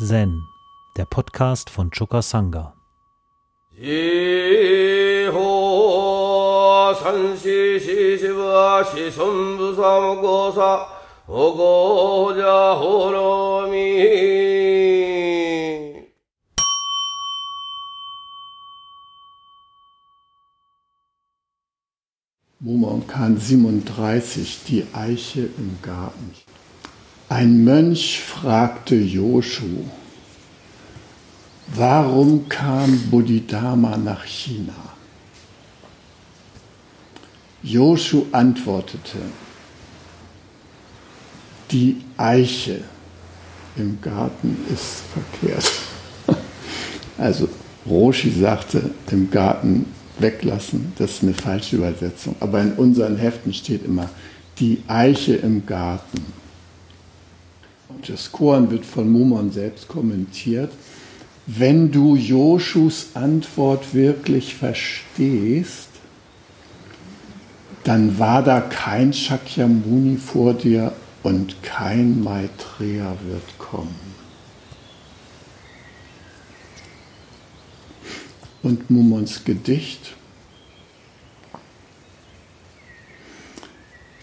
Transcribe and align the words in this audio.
Zen, 0.00 0.46
der 0.96 1.06
Podcast 1.06 1.70
von 1.70 1.90
Choka 1.90 2.22
Sangha. 2.22 2.72
Mumonkan 22.60 23.36
37, 23.36 24.60
die 24.68 24.86
Eiche 24.92 25.40
im 25.40 25.78
Garten. 25.82 26.34
Ein 27.28 27.62
Mönch 27.62 28.20
fragte 28.20 28.94
Joshu, 28.94 29.84
warum 31.74 32.48
kam 32.48 32.98
Bodhidharma 33.10 33.98
nach 33.98 34.24
China? 34.24 34.72
Joshu 37.62 38.26
antwortete, 38.32 39.18
die 41.70 42.00
Eiche 42.16 42.80
im 43.76 44.00
Garten 44.00 44.56
ist 44.72 45.02
verkehrt. 45.12 45.70
Also 47.18 47.48
Roshi 47.84 48.30
sagte, 48.30 48.90
im 49.10 49.28
Garten 49.28 49.86
weglassen, 50.20 50.92
das 50.98 51.14
ist 51.14 51.22
eine 51.24 51.34
falsche 51.34 51.74
Übersetzung. 51.74 52.36
Aber 52.38 52.60
in 52.60 52.74
unseren 52.74 53.16
Heften 53.16 53.52
steht 53.52 53.84
immer, 53.84 54.08
die 54.60 54.82
Eiche 54.86 55.34
im 55.34 55.66
Garten. 55.66 56.37
Das 58.06 58.30
Koran 58.30 58.70
wird 58.70 58.84
von 58.84 59.10
Mumon 59.10 59.50
selbst 59.50 59.88
kommentiert. 59.88 60.72
Wenn 61.46 61.90
du 61.90 62.14
Joshus 62.14 63.08
Antwort 63.14 63.94
wirklich 63.94 64.54
verstehst, 64.54 65.88
dann 67.84 68.18
war 68.18 68.42
da 68.42 68.60
kein 68.60 69.12
Shakyamuni 69.14 70.18
vor 70.18 70.52
dir 70.52 70.92
und 71.22 71.62
kein 71.62 72.22
Maitreya 72.22 73.16
wird 73.26 73.58
kommen. 73.58 73.96
Und 78.62 78.90
Mumons 78.90 79.44
Gedicht. 79.44 80.14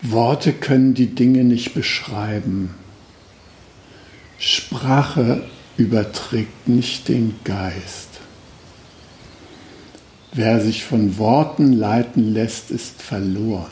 Worte 0.04 0.54
können 0.54 0.94
die 0.94 1.16
Dinge 1.16 1.44
nicht 1.44 1.74
beschreiben. 1.74 2.76
Sprache 4.76 5.42
überträgt 5.78 6.68
nicht 6.68 7.08
den 7.08 7.36
Geist. 7.46 8.10
Wer 10.34 10.60
sich 10.60 10.84
von 10.84 11.18
Worten 11.18 11.72
leiten 11.72 12.34
lässt, 12.34 12.72
ist 12.72 13.02
verloren. 13.02 13.72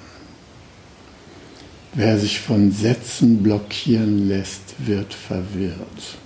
Wer 1.94 2.18
sich 2.18 2.40
von 2.40 2.72
Sätzen 2.72 3.44
blockieren 3.44 4.30
lässt, 4.30 4.76
wird 4.78 5.14
verwirrt. 5.14 6.18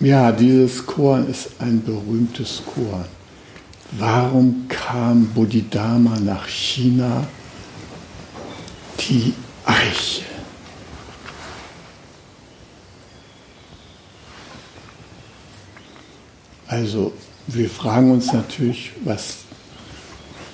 Ja, 0.00 0.32
dieses 0.32 0.86
Korn 0.86 1.28
ist 1.28 1.50
ein 1.58 1.84
berühmtes 1.84 2.62
Korn. 2.64 3.04
Warum 3.92 4.66
kam 4.68 5.26
Bodhidharma 5.26 6.18
nach 6.18 6.48
China? 6.48 7.26
Die 9.12 9.34
Eiche. 9.66 10.22
Also 16.66 17.12
wir 17.46 17.68
fragen 17.68 18.10
uns 18.10 18.32
natürlich, 18.32 18.92
was, 19.04 19.34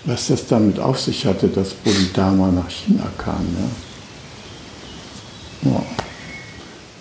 was 0.07 0.27
das 0.27 0.49
damit 0.49 0.81
auf 0.81 0.99
sich 0.99 1.25
hatte, 1.25 1.47
dass 1.47 1.73
Bodhidharma 1.73 2.51
nach 2.51 2.69
China 2.69 3.07
kam. 3.17 3.47
Ja. 5.63 5.71
Ja. 5.71 5.83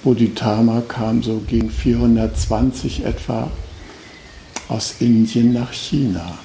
Bodhidharma 0.04 0.81
kam 0.81 1.24
so 1.24 1.42
gegen 1.48 1.72
420 1.72 3.04
etwa 3.04 3.50
aus 4.68 4.98
Indien 5.00 5.54
nach 5.54 5.74
China. 5.74 6.38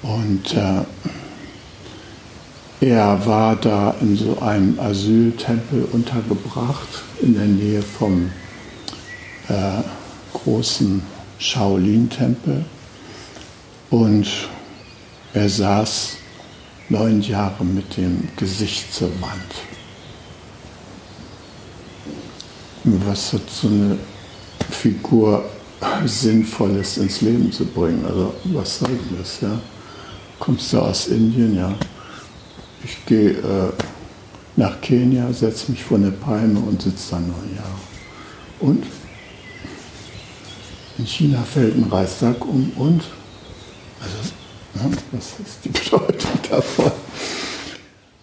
Und 0.00 0.54
äh, 0.54 0.84
er 2.80 3.26
war 3.26 3.56
da 3.56 3.94
in 4.00 4.16
so 4.16 4.38
einem 4.40 4.80
Asyltempel 4.80 5.86
untergebracht 5.92 6.88
in 7.20 7.34
der 7.34 7.44
Nähe 7.44 7.82
vom 7.82 8.30
äh, 9.48 9.82
großen 10.32 11.02
Shaolin-Tempel. 11.38 12.64
Und 13.90 14.26
er 15.34 15.48
saß 15.48 16.16
neun 16.88 17.20
Jahre 17.20 17.64
mit 17.64 17.96
dem 17.98 18.28
Gesicht 18.36 18.94
zur 18.94 19.10
Wand. 19.20 19.54
Was 22.84 23.34
hat 23.34 23.42
so 23.50 23.68
eine 23.68 23.98
Figur 24.70 25.44
Sinnvolles 26.06 26.96
ins 26.96 27.20
Leben 27.20 27.52
zu 27.52 27.66
bringen? 27.66 28.04
Also 28.06 28.34
was 28.44 28.78
soll 28.78 28.98
das? 29.18 29.40
Ja? 29.42 29.60
Kommst 30.38 30.72
du 30.72 30.78
aus 30.78 31.08
Indien? 31.08 31.56
Ja. 31.56 31.74
Ich 32.84 33.04
gehe 33.06 33.30
äh, 33.30 33.72
nach 34.56 34.80
Kenia, 34.80 35.32
setze 35.32 35.70
mich 35.70 35.84
vor 35.84 35.98
eine 35.98 36.10
Palme 36.10 36.60
und 36.60 36.82
sitze 36.82 37.12
da 37.12 37.20
neun 37.20 37.56
Jahre. 37.56 37.80
Und 38.60 38.84
in 40.98 41.06
China 41.06 41.42
fällt 41.42 41.76
ein 41.76 41.84
Reissack 41.84 42.44
um 42.44 42.72
und 42.76 43.02
also, 44.00 44.16
ja, 44.74 44.98
was 45.12 45.34
ist 45.46 45.64
die 45.64 45.68
Bedeutung 45.90 46.38
davon? 46.48 46.92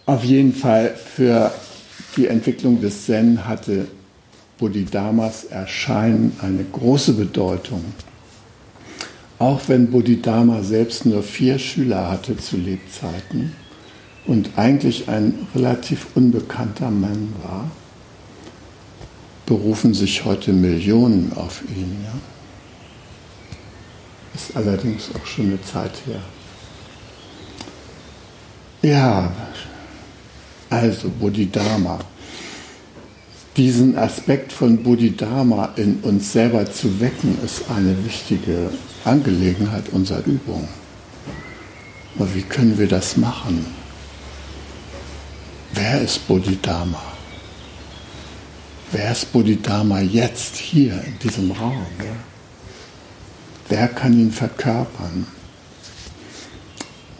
Auf 0.06 0.24
jeden 0.24 0.54
Fall 0.54 0.96
für 0.96 1.52
die 2.16 2.28
Entwicklung 2.28 2.82
des 2.82 3.06
Zen 3.06 3.48
hatte 3.48 3.88
Bodhidharmas 4.58 5.44
Erscheinen 5.46 6.36
eine 6.42 6.64
große 6.64 7.14
Bedeutung. 7.14 7.84
Auch 9.40 9.62
wenn 9.68 9.92
Bodhidharma 9.92 10.64
selbst 10.64 11.06
nur 11.06 11.22
vier 11.22 11.60
Schüler 11.60 12.10
hatte 12.10 12.38
zu 12.38 12.58
Lebzeiten 12.58 13.54
und 14.28 14.52
eigentlich 14.58 15.10
ein 15.10 15.48
relativ 15.56 16.08
unbekannter 16.16 16.92
Mann 16.92 17.34
war, 17.44 17.72
berufen 19.46 19.94
sich 19.94 20.26
heute 20.26 20.54
Millionen 20.54 21.34
auf 21.34 21.64
ihn. 21.64 21.98
Ja? 22.04 22.14
Ist 24.36 24.56
allerdings 24.56 25.10
auch 25.16 25.26
schon 25.26 25.46
eine 25.46 25.62
Zeit 25.62 25.94
her. 26.06 26.22
Ja, 28.84 29.32
also 30.70 31.10
Bodhidharma 31.10 32.00
diesen 33.58 33.98
Aspekt 33.98 34.54
von 34.54 34.84
Bodhidharma 34.84 35.74
in 35.78 35.96
uns 36.02 36.32
selber 36.32 36.72
zu 36.72 37.00
wecken, 37.00 37.38
ist 37.44 37.64
eine 37.76 38.06
wichtige 38.06 38.70
Angelegenheit 39.04 39.90
unserer 39.92 40.24
Übung. 40.26 40.68
Aber 42.16 42.34
wie 42.36 42.44
können 42.44 42.78
wir 42.78 42.88
das 42.88 43.18
machen? 43.18 43.66
Wer 45.74 46.02
ist 46.02 46.28
Bodhidharma? 46.28 47.02
Wer 48.92 49.12
ist 49.12 49.32
Bodhidharma 49.34 50.00
jetzt 50.02 50.56
hier 50.56 51.02
in 51.04 51.20
diesem 51.20 51.52
Raum? 51.52 51.86
Ja? 52.00 52.06
Wer 53.70 53.88
kann 53.90 54.18
ihn 54.18 54.32
verkörpern? 54.32 55.28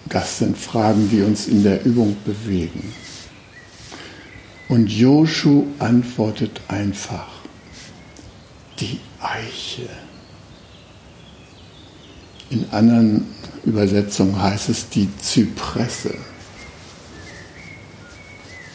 Das 0.06 0.40
sind 0.40 0.58
Fragen, 0.58 1.10
die 1.10 1.22
uns 1.22 1.48
in 1.48 1.64
der 1.64 1.84
Übung 1.86 2.16
bewegen. 2.24 2.94
Und 4.70 4.90
Joshu 4.90 5.66
antwortet 5.80 6.62
einfach, 6.68 7.28
die 8.80 9.00
Eiche. 9.20 9.90
In 12.50 12.66
anderen 12.72 13.26
Übersetzungen 13.66 14.42
heißt 14.42 14.70
es 14.70 14.88
die 14.90 15.10
Zypresse. 15.18 16.16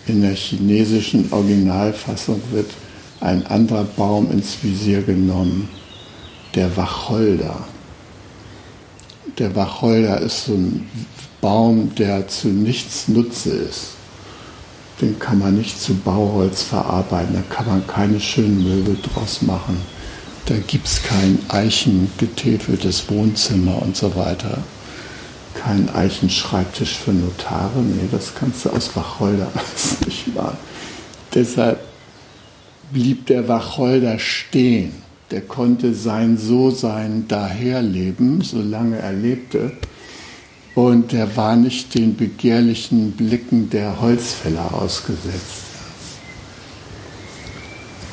In 0.07 0.23
der 0.23 0.35
chinesischen 0.35 1.33
Originalfassung 1.33 2.41
wird 2.51 2.71
ein 3.21 3.47
anderer 3.47 3.85
Baum 3.85 4.31
ins 4.31 4.63
Visier 4.63 5.03
genommen, 5.03 5.69
der 6.55 6.77
Wacholder. 6.77 7.65
Der 9.39 9.55
Wacholder 9.55 10.21
ist 10.21 10.47
so 10.47 10.55
ein 10.55 10.89
Baum, 11.41 11.95
der 11.95 12.29
zu 12.29 12.49
nichts 12.49 13.09
Nutze 13.09 13.51
ist 13.51 13.93
den 15.03 15.19
kann 15.19 15.41
man 15.41 15.57
nicht 15.57 15.81
zu 15.81 15.95
Bauholz 15.95 16.63
verarbeiten, 16.63 17.35
da 17.35 17.55
kann 17.55 17.67
man 17.67 17.87
keine 17.87 18.21
schönen 18.21 18.63
Möbel 18.63 18.97
draus 19.03 19.43
machen. 19.43 19.77
Da 20.47 20.55
gibt 20.67 20.87
es 20.87 21.03
kein 21.03 21.39
eichengetäfeltes 21.49 23.11
Wohnzimmer 23.11 23.83
und 23.83 23.97
so 23.97 24.15
weiter. 24.15 24.59
Keinen 25.55 25.89
Eichenschreibtisch 25.89 26.97
für 26.97 27.13
Notare. 27.13 27.81
Nee, 27.81 28.09
das 28.11 28.35
kannst 28.35 28.65
du 28.65 28.71
aus 28.71 28.95
Wacholder 28.97 29.49
alles 29.55 30.01
nicht 30.05 30.35
machen. 30.35 30.57
Deshalb 31.35 31.81
blieb 32.93 33.27
der 33.27 33.49
Wacholder 33.49 34.19
stehen. 34.19 34.93
Der 35.31 35.41
konnte 35.41 35.95
sein 35.95 36.37
So-Sein 36.37 37.27
daherleben, 37.27 38.43
solange 38.43 38.99
er 38.99 39.13
lebte. 39.13 39.73
Und 40.75 41.13
er 41.13 41.37
war 41.37 41.57
nicht 41.57 41.95
den 41.95 42.17
begehrlichen 42.17 43.13
Blicken 43.13 43.71
der 43.71 44.01
Holzfäller 44.01 44.75
ausgesetzt. 44.75 45.63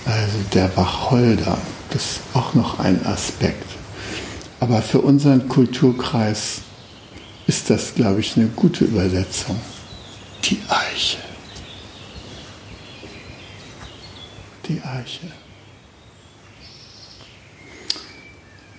Also 0.05 0.37
der 0.53 0.75
Wacholder, 0.75 1.57
das 1.91 2.03
ist 2.03 2.19
auch 2.33 2.53
noch 2.53 2.79
ein 2.79 3.05
Aspekt. 3.05 3.65
Aber 4.59 4.81
für 4.81 5.01
unseren 5.01 5.47
Kulturkreis 5.47 6.61
ist 7.49 7.71
das, 7.71 7.95
glaube 7.95 8.19
ich, 8.19 8.37
eine 8.37 8.45
gute 8.49 8.85
Übersetzung. 8.85 9.59
Die 10.43 10.59
Eiche. 10.69 11.17
Die 14.67 14.79
Eiche. 14.83 15.31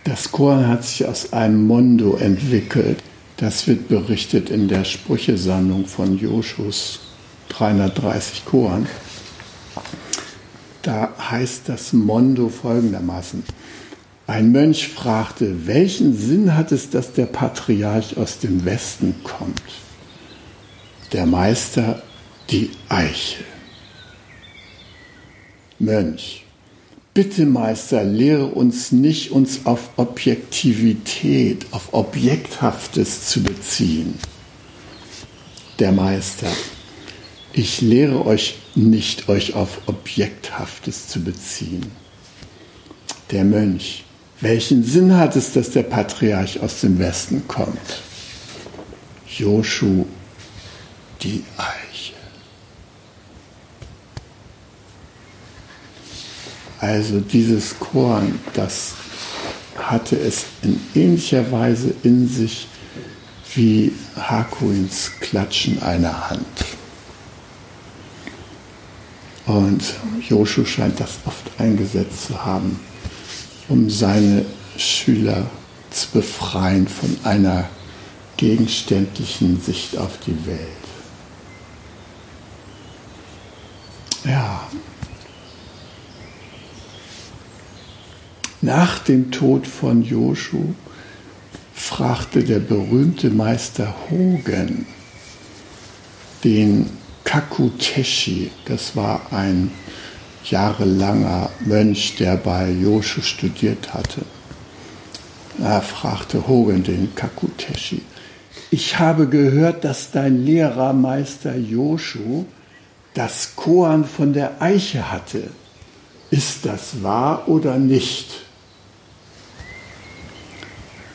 Das 0.05 0.31
Korn 0.31 0.69
hat 0.69 0.85
sich 0.85 1.05
aus 1.05 1.33
einem 1.33 1.67
Mondo 1.67 2.17
entwickelt. 2.17 3.03
Das 3.39 3.67
wird 3.67 3.89
berichtet 3.89 4.51
in 4.51 4.69
der 4.69 4.85
Sprüchesammlung 4.85 5.87
von 5.87 6.17
Joschus 6.17 7.01
330 7.49 8.45
Korn. 8.45 8.87
Da 10.83 11.13
heißt 11.19 11.63
das 11.69 11.93
Mondo 11.93 12.49
folgendermaßen. 12.49 13.43
Ein 14.31 14.53
Mönch 14.53 14.87
fragte, 14.87 15.67
welchen 15.67 16.17
Sinn 16.17 16.55
hat 16.55 16.71
es, 16.71 16.89
dass 16.89 17.13
der 17.15 17.27
Patriarch 17.27 18.17
aus 18.17 18.39
dem 18.39 18.65
Westen 18.65 19.17
kommt? 19.25 19.61
Der 21.13 21.27
Meister, 21.27 22.01
die 22.49 22.71
Eiche. 22.89 23.43
Mönch, 25.81 26.45
bitte 27.13 27.45
Meister, 27.45 28.05
lehre 28.05 28.47
uns 28.47 28.93
nicht, 28.93 29.33
uns 29.33 29.67
auf 29.67 29.91
Objektivität, 29.97 31.67
auf 31.73 31.93
Objekthaftes 31.93 33.27
zu 33.27 33.43
beziehen. 33.43 34.15
Der 35.81 35.91
Meister, 35.91 36.53
ich 37.53 37.81
lehre 37.81 38.25
euch 38.25 38.59
nicht, 38.77 39.29
euch 39.29 39.55
auf 39.55 39.81
Objekthaftes 39.87 41.09
zu 41.09 41.21
beziehen. 41.25 41.91
Der 43.33 43.43
Mönch, 43.43 44.05
welchen 44.41 44.83
Sinn 44.83 45.17
hat 45.17 45.37
es, 45.37 45.53
dass 45.53 45.71
der 45.71 45.83
Patriarch 45.83 46.61
aus 46.61 46.81
dem 46.81 46.99
Westen 46.99 47.47
kommt? 47.47 48.03
Joshu, 49.27 50.07
die 51.23 51.45
Eiche. 51.57 52.15
Also 56.81 57.21
dieses 57.21 57.79
Korn, 57.79 58.41
das 58.55 58.95
hatte 59.77 60.17
es 60.19 60.47
in 60.63 60.81
ähnlicher 60.95 61.53
Weise 61.53 61.93
in 62.03 62.27
sich 62.27 62.67
wie 63.55 63.93
Hakuins 64.17 65.13
Klatschen 65.21 65.83
einer 65.83 66.31
Hand. 66.31 66.47
Und 69.47 69.83
Joshu 70.29 70.65
scheint 70.65 71.01
das 71.01 71.19
oft 71.27 71.51
eingesetzt 71.59 72.27
zu 72.29 72.45
haben 72.45 72.81
um 73.71 73.89
seine 73.89 74.45
Schüler 74.77 75.47
zu 75.91 76.09
befreien 76.11 76.87
von 76.87 77.17
einer 77.25 77.69
gegenständlichen 78.37 79.61
Sicht 79.61 79.97
auf 79.97 80.19
die 80.27 80.47
Welt. 80.47 80.61
Ja. 84.25 84.69
Nach 88.61 88.99
dem 88.99 89.31
Tod 89.31 89.67
von 89.67 90.03
Joshu 90.03 90.75
fragte 91.73 92.43
der 92.43 92.59
berühmte 92.59 93.31
Meister 93.31 93.95
Hogen 94.11 94.87
den 96.45 96.91
Kakuteshi, 97.25 98.51
das 98.65 98.97
war 98.97 99.33
ein 99.33 99.71
jahrelanger 100.51 101.51
Mönch, 101.61 102.17
der 102.17 102.37
bei 102.37 102.71
Joshu 102.71 103.23
studiert 103.23 103.95
hatte. 103.95 104.23
Er 105.63 105.83
fragte 105.83 106.47
Hogen 106.49 106.83
den 106.83 107.15
Kakuteshi, 107.15 108.03
ich 108.73 108.99
habe 108.99 109.27
gehört, 109.29 109.85
dass 109.85 110.13
dein 110.13 110.45
Lehrer 110.45 110.93
Meister 110.93 111.57
Joshu 111.57 112.45
das 113.15 113.57
Koan 113.57 114.05
von 114.05 114.33
der 114.33 114.63
Eiche 114.63 115.11
hatte. 115.11 115.51
Ist 116.31 116.65
das 116.65 117.03
wahr 117.03 117.49
oder 117.49 117.77
nicht? 117.79 118.43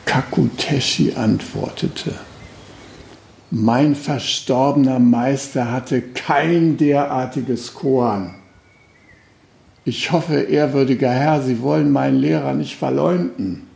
Kakuteshi 0.04 1.14
antwortete, 1.14 2.12
mein 3.50 3.94
verstorbener 3.94 4.98
Meister 4.98 5.70
hatte 5.70 6.02
kein 6.02 6.76
derartiges 6.76 7.72
Koan. 7.72 8.34
Ich 9.88 10.10
hoffe, 10.10 10.34
ehrwürdiger 10.34 11.10
Herr, 11.10 11.40
Sie 11.42 11.62
wollen 11.62 11.92
meinen 11.92 12.18
Lehrer 12.18 12.54
nicht 12.54 12.74
verleumden. 12.74 13.68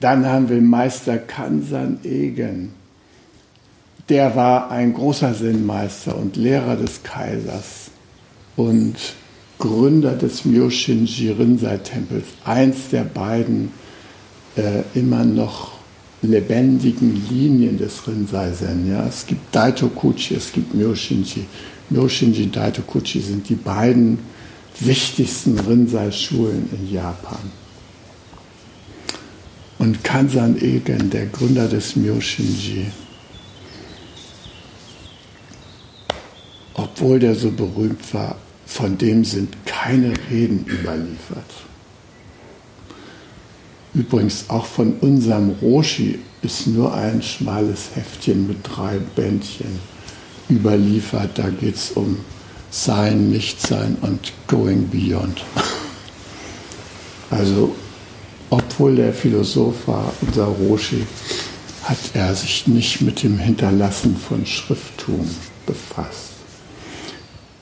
Dann 0.00 0.24
haben 0.24 0.48
wir 0.48 0.62
Meister 0.62 1.18
Kansan 1.18 2.00
Egen. 2.04 2.72
Der 4.08 4.34
war 4.34 4.70
ein 4.70 4.94
großer 4.94 5.34
Sinnmeister 5.34 6.16
und 6.16 6.36
Lehrer 6.36 6.76
des 6.76 7.02
Kaisers 7.02 7.90
und 8.56 8.96
Gründer 9.58 10.16
des 10.16 10.46
Myoshinji 10.46 11.30
Rinzai-Tempels. 11.32 12.28
Eins 12.46 12.88
der 12.90 13.04
beiden 13.04 13.72
äh, 14.56 14.84
immer 14.94 15.26
noch 15.26 15.77
lebendigen 16.22 17.22
Linien 17.30 17.78
des 17.78 18.06
Rinzai-Zen. 18.06 18.90
Ja. 18.90 19.06
Es 19.06 19.26
gibt 19.26 19.54
Daitokuchi, 19.54 20.34
es 20.34 20.52
gibt 20.52 20.74
Myoshinji. 20.74 21.46
Myoshinji 21.90 22.50
Daitokuchi 22.50 23.20
sind 23.20 23.48
die 23.48 23.54
beiden 23.54 24.18
wichtigsten 24.80 25.58
Rinzai-Schulen 25.58 26.68
in 26.72 26.92
Japan. 26.92 27.52
Und 29.78 30.02
Kansan 30.02 30.60
Egen, 30.60 31.10
der 31.10 31.26
Gründer 31.26 31.68
des 31.68 31.94
Myoshinji, 31.94 32.86
obwohl 36.74 37.20
der 37.20 37.36
so 37.36 37.50
berühmt 37.50 38.12
war, 38.12 38.36
von 38.66 38.98
dem 38.98 39.24
sind 39.24 39.56
keine 39.66 40.12
Reden 40.30 40.66
überliefert. 40.66 41.44
Übrigens 43.98 44.44
auch 44.46 44.64
von 44.64 44.92
unserem 45.00 45.56
Roshi 45.60 46.20
ist 46.40 46.68
nur 46.68 46.94
ein 46.94 47.20
schmales 47.20 47.96
Heftchen 47.96 48.46
mit 48.46 48.58
drei 48.62 48.98
Bändchen 49.16 49.80
überliefert. 50.48 51.32
Da 51.34 51.50
geht 51.50 51.74
es 51.74 51.90
um 51.90 52.18
Sein, 52.70 53.30
Nichtsein 53.30 53.96
und 54.00 54.32
Going 54.46 54.88
Beyond. 54.88 55.44
Also, 57.30 57.74
obwohl 58.50 58.94
der 58.94 59.12
Philosoph 59.12 59.88
war, 59.88 60.12
unser 60.20 60.44
Roshi, 60.44 61.04
hat 61.82 61.98
er 62.14 62.36
sich 62.36 62.68
nicht 62.68 63.00
mit 63.00 63.24
dem 63.24 63.36
Hinterlassen 63.36 64.16
von 64.16 64.46
Schrifttum 64.46 65.28
befasst. 65.66 66.37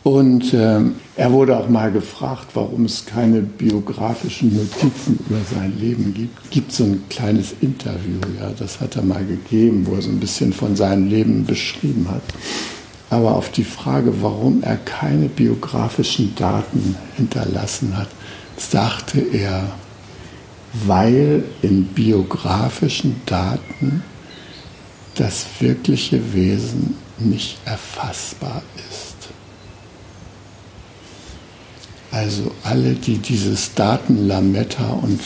Und 0.06 0.54
ähm, 0.54 0.94
er 1.16 1.32
wurde 1.32 1.58
auch 1.58 1.68
mal 1.68 1.90
gefragt, 1.90 2.50
warum 2.54 2.84
es 2.84 3.06
keine 3.06 3.40
biografischen 3.40 4.54
Notizen 4.54 5.18
über 5.28 5.40
sein 5.52 5.76
Leben 5.80 6.14
gibt. 6.14 6.48
Gibt 6.52 6.70
so 6.70 6.84
ein 6.84 7.02
kleines 7.10 7.56
Interview, 7.60 8.20
ja, 8.38 8.50
das 8.56 8.80
hat 8.80 8.94
er 8.94 9.02
mal 9.02 9.24
gegeben, 9.26 9.84
wo 9.84 9.96
er 9.96 10.02
so 10.02 10.10
ein 10.10 10.20
bisschen 10.20 10.52
von 10.52 10.76
seinem 10.76 11.08
Leben 11.08 11.44
beschrieben 11.44 12.06
hat. 12.08 12.22
Aber 13.10 13.34
auf 13.34 13.50
die 13.50 13.64
Frage, 13.64 14.22
warum 14.22 14.62
er 14.62 14.76
keine 14.76 15.26
biografischen 15.28 16.36
Daten 16.36 16.94
hinterlassen 17.16 17.96
hat, 17.96 18.08
sagte 18.56 19.18
er, 19.18 19.72
weil 20.86 21.42
in 21.62 21.84
biografischen 21.84 23.22
Daten 23.26 24.04
das 25.16 25.46
wirkliche 25.58 26.32
Wesen 26.32 26.94
nicht 27.18 27.58
erfassbar 27.64 28.62
ist. 28.88 29.15
Also 32.10 32.52
alle, 32.62 32.94
die 32.94 33.18
dieses 33.18 33.74
Datenlametta 33.74 34.88
und 35.02 35.20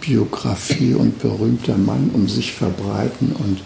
Biografie 0.00 0.94
und 0.94 1.20
berühmter 1.20 1.76
Mann 1.76 2.10
um 2.12 2.28
sich 2.28 2.52
verbreiten 2.52 3.32
und 3.32 3.62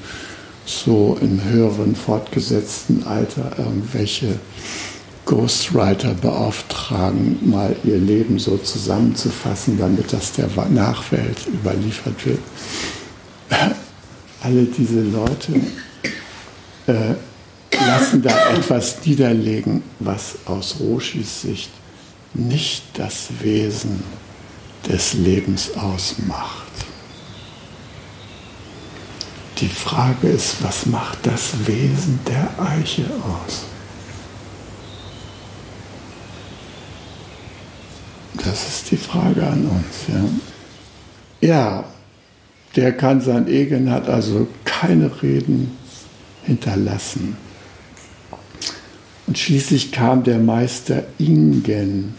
so 0.65 1.19
im 1.21 1.43
höheren, 1.45 1.97
fortgesetzten 1.97 3.05
Alter 3.05 3.53
irgendwelche 3.59 4.39
Ghostwriter 5.25 6.15
beauftragen, 6.15 7.39
mal 7.43 7.77
ihr 7.85 7.99
Leben 7.99 8.39
so 8.39 8.57
zusammenzufassen, 8.57 9.79
damit 9.79 10.13
das 10.13 10.33
der 10.33 10.49
Nachwelt 10.71 11.47
überliefert 11.47 12.27
wird. 12.27 12.41
alle 14.43 14.65
diese 14.65 15.03
Leute 15.03 15.53
äh, 16.87 17.15
lassen 17.87 18.23
da 18.23 18.51
etwas 18.55 19.05
niederlegen, 19.05 19.83
was 19.99 20.37
aus 20.47 20.77
Roshis 20.81 21.43
Sicht 21.43 21.71
nicht 22.35 22.83
das 22.95 23.29
Wesen 23.41 24.03
des 24.89 25.15
Lebens 25.15 25.77
ausmacht. 25.77 26.67
Die 29.59 29.69
Frage 29.69 30.29
ist, 30.29 30.63
was 30.63 30.87
macht 30.87 31.27
das 31.27 31.67
Wesen 31.67 32.21
der 32.27 32.49
Eiche 32.65 33.05
aus? 33.05 33.65
Das 38.45 38.69
ist 38.69 38.91
die 38.91 38.97
Frage 38.97 39.45
an 39.45 39.67
uns. 39.67 40.41
Ja, 41.41 41.49
ja 41.49 41.85
der 42.77 42.97
Kansan 42.97 43.49
Egen 43.49 43.91
hat 43.91 44.09
also 44.09 44.47
keine 44.65 45.11
Reden 45.23 45.77
hinterlassen. 46.45 47.37
Und 49.29 49.37
schließlich 49.37 49.93
kam 49.93 50.25
der 50.25 50.39
Meister 50.39 51.03
Ingen 51.19 52.15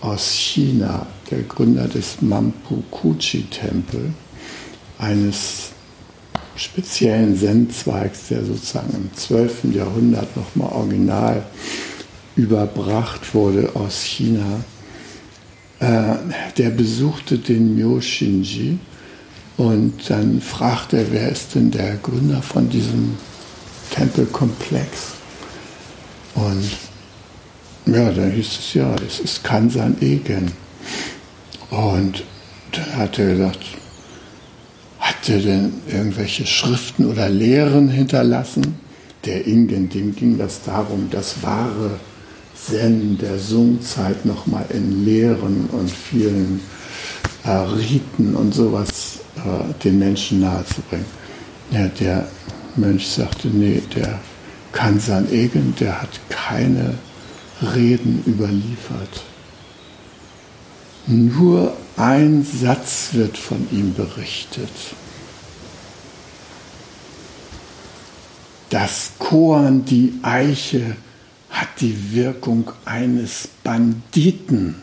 aus 0.00 0.32
China, 0.32 1.06
der 1.30 1.42
Gründer 1.42 1.86
des 1.86 2.22
Mampukuchi-Tempel, 2.22 4.14
eines 4.98 5.72
speziellen 6.56 7.38
Zen-Zweigs, 7.38 8.28
der 8.30 8.42
sozusagen 8.42 8.94
im 8.94 9.14
12. 9.14 9.64
Jahrhundert 9.74 10.34
nochmal 10.34 10.72
original 10.72 11.44
überbracht 12.36 13.34
wurde 13.34 13.76
aus 13.76 14.02
China. 14.02 14.64
Äh, 15.78 16.14
der 16.56 16.70
besuchte 16.70 17.36
den 17.36 17.74
Myoshinji 17.76 18.78
und 19.58 20.08
dann 20.08 20.40
fragte 20.40 21.00
er, 21.00 21.12
wer 21.12 21.28
ist 21.28 21.54
denn 21.54 21.70
der 21.70 21.96
Gründer 21.96 22.40
von 22.40 22.70
diesem 22.70 23.18
Tempelkomplex? 23.90 25.19
Und 26.34 26.70
ja, 27.86 28.10
da 28.12 28.24
hieß 28.24 28.58
es 28.58 28.74
ja, 28.74 28.94
es 29.06 29.20
ist 29.20 29.44
Kansan 29.44 29.96
Egen. 30.00 30.52
Und 31.70 32.24
dann 32.72 32.96
hat 32.96 33.18
er 33.18 33.34
gesagt, 33.34 33.64
hat 34.98 35.28
er 35.28 35.38
denn 35.38 35.72
irgendwelche 35.88 36.46
Schriften 36.46 37.06
oder 37.06 37.28
Lehren 37.28 37.88
hinterlassen? 37.88 38.78
Der 39.24 39.46
Ingen, 39.46 39.88
dem 39.88 40.14
ging 40.14 40.38
das 40.38 40.62
darum, 40.62 41.08
das 41.10 41.42
wahre 41.42 41.98
Zen 42.54 43.18
der 43.18 43.38
Sungzeit 43.38 44.24
nochmal 44.24 44.66
in 44.70 45.04
Lehren 45.04 45.68
und 45.72 45.90
vielen 45.90 46.60
äh, 47.44 47.50
Riten 47.50 48.34
und 48.34 48.54
sowas 48.54 49.20
äh, 49.36 49.72
den 49.82 49.98
Menschen 49.98 50.40
nahezubringen. 50.40 51.06
Ja, 51.70 51.88
der 51.88 52.28
Mönch 52.76 53.08
sagte, 53.08 53.48
nee, 53.48 53.82
der 53.94 54.20
Kansan 54.72 55.30
Egen, 55.30 55.74
der 55.78 56.00
hat 56.02 56.20
keine 56.28 56.98
Reden 57.62 58.22
überliefert. 58.26 59.24
Nur 61.06 61.76
ein 61.96 62.44
Satz 62.44 63.10
wird 63.12 63.36
von 63.36 63.66
ihm 63.70 63.94
berichtet. 63.94 64.70
Das 68.70 69.12
Korn, 69.18 69.84
die 69.84 70.14
Eiche, 70.22 70.96
hat 71.50 71.80
die 71.80 72.14
Wirkung 72.14 72.70
eines 72.84 73.48
Banditen, 73.64 74.76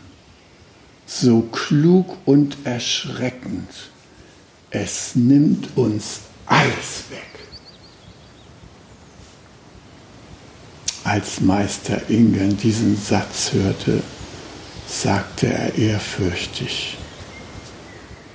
so 1.06 1.40
klug 1.40 2.18
und 2.26 2.58
erschreckend. 2.64 3.70
Es 4.70 5.14
nimmt 5.14 5.76
uns 5.76 6.20
alles 6.44 7.04
weg. 7.08 7.37
Als 11.08 11.40
Meister 11.40 12.10
Ingen 12.10 12.58
diesen 12.58 12.94
Satz 12.94 13.54
hörte, 13.54 14.02
sagte 14.86 15.46
er 15.46 15.74
ehrfürchtig, 15.74 16.98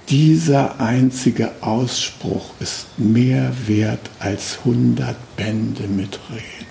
dieser 0.10 0.80
einzige 0.80 1.52
Ausspruch 1.62 2.50
ist 2.60 2.88
mehr 2.98 3.54
wert 3.68 4.10
als 4.18 4.66
hundert 4.66 5.18
Bände 5.36 5.84
mit 5.84 6.20
Reden. 6.32 6.66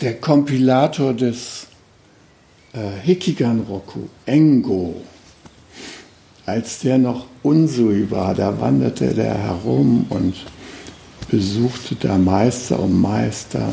Der 0.00 0.18
Kompilator 0.18 1.14
des 1.14 1.68
äh, 2.72 2.78
Hikigan 3.04 3.60
Roku, 3.60 4.08
Engo, 4.26 5.02
als 6.46 6.80
der 6.80 6.98
noch 6.98 7.26
Unsui 7.42 8.08
war, 8.10 8.34
da 8.34 8.60
wanderte 8.60 9.14
der 9.14 9.34
herum 9.34 10.06
und 10.10 10.34
besuchte 11.28 11.96
da 11.96 12.16
Meister 12.16 12.78
um 12.78 13.00
Meister. 13.00 13.72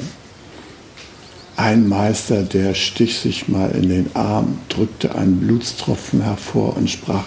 Ein 1.55 1.87
Meister, 1.87 2.43
der 2.43 2.73
stich 2.73 3.19
sich 3.19 3.47
mal 3.47 3.69
in 3.71 3.89
den 3.89 4.15
Arm, 4.15 4.57
drückte 4.69 5.13
einen 5.13 5.39
Blutstropfen 5.39 6.21
hervor 6.21 6.77
und 6.77 6.89
sprach, 6.89 7.25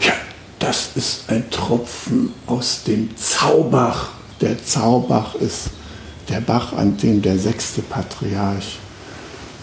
ja, 0.00 0.12
das 0.58 0.90
ist 0.96 1.30
ein 1.30 1.48
Tropfen 1.50 2.32
aus 2.46 2.82
dem 2.84 3.16
Zaubach. 3.16 4.10
Der 4.42 4.62
Zaubach 4.62 5.34
ist 5.36 5.70
der 6.28 6.40
Bach, 6.40 6.74
an 6.74 6.96
dem 6.98 7.22
der 7.22 7.38
sechste 7.38 7.80
Patriarch 7.80 8.78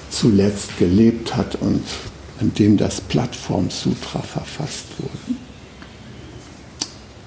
zuletzt 0.09 0.77
gelebt 0.79 1.35
hat 1.35 1.55
und 1.55 1.83
in 2.39 2.53
dem 2.53 2.77
das 2.77 3.01
Plattform-Sutra 3.01 4.21
verfasst 4.21 4.85
wurde. 4.97 5.37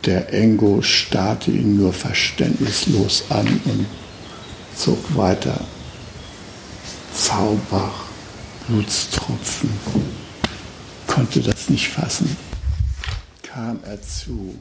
Der 0.06 0.34
Engo 0.34 0.82
starrte 0.82 1.50
ihn 1.50 1.78
nur 1.78 1.92
verständnislos 1.92 3.25
an 3.30 3.46
und 3.64 3.87
zog 4.76 4.99
weiter. 5.16 5.58
Zauber, 7.14 7.90
Blutstropfen, 8.68 9.70
konnte 11.06 11.40
das 11.40 11.70
nicht 11.70 11.88
fassen. 11.88 12.37
Kam 13.42 13.78
er 13.87 14.02
zu 14.02 14.56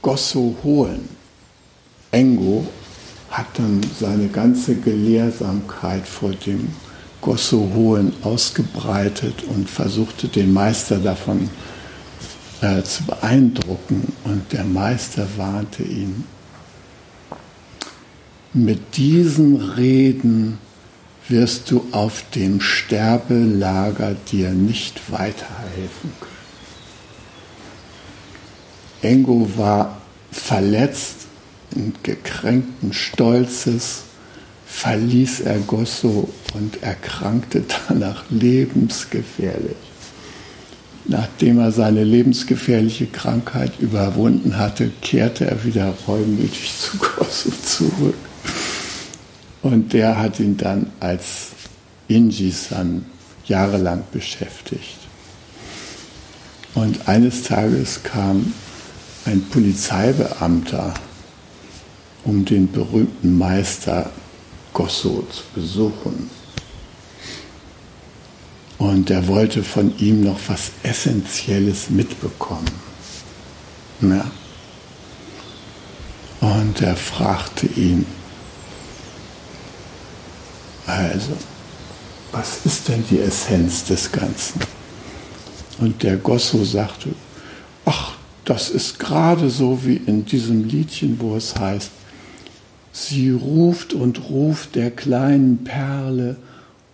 Gosso 0.00 0.56
holen. 0.62 1.08
Engo 2.10 2.66
hat 3.30 3.46
dann 3.58 3.80
seine 4.00 4.28
ganze 4.28 4.76
Gelehrsamkeit 4.76 6.06
vor 6.06 6.30
dem 6.30 6.68
Gosso 7.20 7.70
Hohen 7.74 8.12
ausgebreitet 8.22 9.42
und 9.44 9.68
versuchte 9.68 10.28
den 10.28 10.52
Meister 10.52 10.98
davon 10.98 11.50
äh, 12.64 12.82
zu 12.82 13.04
beeindrucken. 13.04 14.12
Und 14.24 14.52
der 14.52 14.64
Meister 14.64 15.26
warnte 15.36 15.82
ihn, 15.82 16.24
mit 18.54 18.96
diesen 18.96 19.56
Reden 19.56 20.58
wirst 21.28 21.70
du 21.70 21.86
auf 21.90 22.24
dem 22.34 22.60
Sterbelager 22.60 24.14
dir 24.30 24.50
nicht 24.50 25.12
weiterhelfen 25.12 26.12
können. 26.20 26.32
Engo 29.02 29.50
war 29.56 30.00
verletzt 30.30 31.26
und 31.74 32.02
gekränkten 32.04 32.92
Stolzes 32.92 34.04
verließ 34.66 35.40
er 35.40 35.58
Gosso 35.58 36.28
und 36.54 36.82
erkrankte 36.82 37.64
danach 37.88 38.24
lebensgefährlich. 38.30 39.76
Nachdem 41.06 41.58
er 41.58 41.70
seine 41.70 42.02
lebensgefährliche 42.02 43.06
Krankheit 43.06 43.72
überwunden 43.78 44.56
hatte, 44.56 44.90
kehrte 45.02 45.46
er 45.46 45.64
wieder 45.64 45.92
reumütig 46.08 46.72
zu 46.78 46.96
Gosso 46.98 47.50
zurück. 47.62 48.14
Und 49.62 49.92
der 49.92 50.18
hat 50.18 50.40
ihn 50.40 50.56
dann 50.56 50.90
als 51.00 51.48
Inji-san 52.08 53.04
jahrelang 53.46 54.04
beschäftigt. 54.12 54.98
Und 56.74 57.06
eines 57.06 57.44
Tages 57.44 58.02
kam 58.02 58.52
ein 59.26 59.42
Polizeibeamter, 59.50 60.92
um 62.24 62.44
den 62.44 62.70
berühmten 62.70 63.38
Meister 63.38 64.10
Gosso 64.72 65.26
zu 65.30 65.42
besuchen. 65.54 66.30
Und 68.78 69.10
er 69.10 69.28
wollte 69.28 69.62
von 69.62 69.96
ihm 69.98 70.22
noch 70.22 70.38
was 70.48 70.72
Essentielles 70.82 71.90
mitbekommen. 71.90 72.70
Ja. 74.00 74.30
Und 76.40 76.80
er 76.82 76.96
fragte 76.96 77.66
ihn, 77.66 78.04
also, 80.86 81.32
was 82.32 82.66
ist 82.66 82.88
denn 82.88 83.04
die 83.10 83.20
Essenz 83.20 83.84
des 83.84 84.12
Ganzen? 84.12 84.60
Und 85.78 86.02
der 86.02 86.16
Gosso 86.16 86.64
sagte, 86.64 87.10
ach, 87.84 88.12
das 88.44 88.68
ist 88.70 88.98
gerade 88.98 89.48
so 89.48 89.84
wie 89.84 89.96
in 89.96 90.24
diesem 90.24 90.64
Liedchen, 90.68 91.18
wo 91.20 91.36
es 91.36 91.56
heißt, 91.56 91.90
Sie 92.92 93.30
ruft 93.30 93.92
und 93.92 94.28
ruft 94.30 94.76
der 94.76 94.90
kleinen 94.90 95.64
Perle 95.64 96.36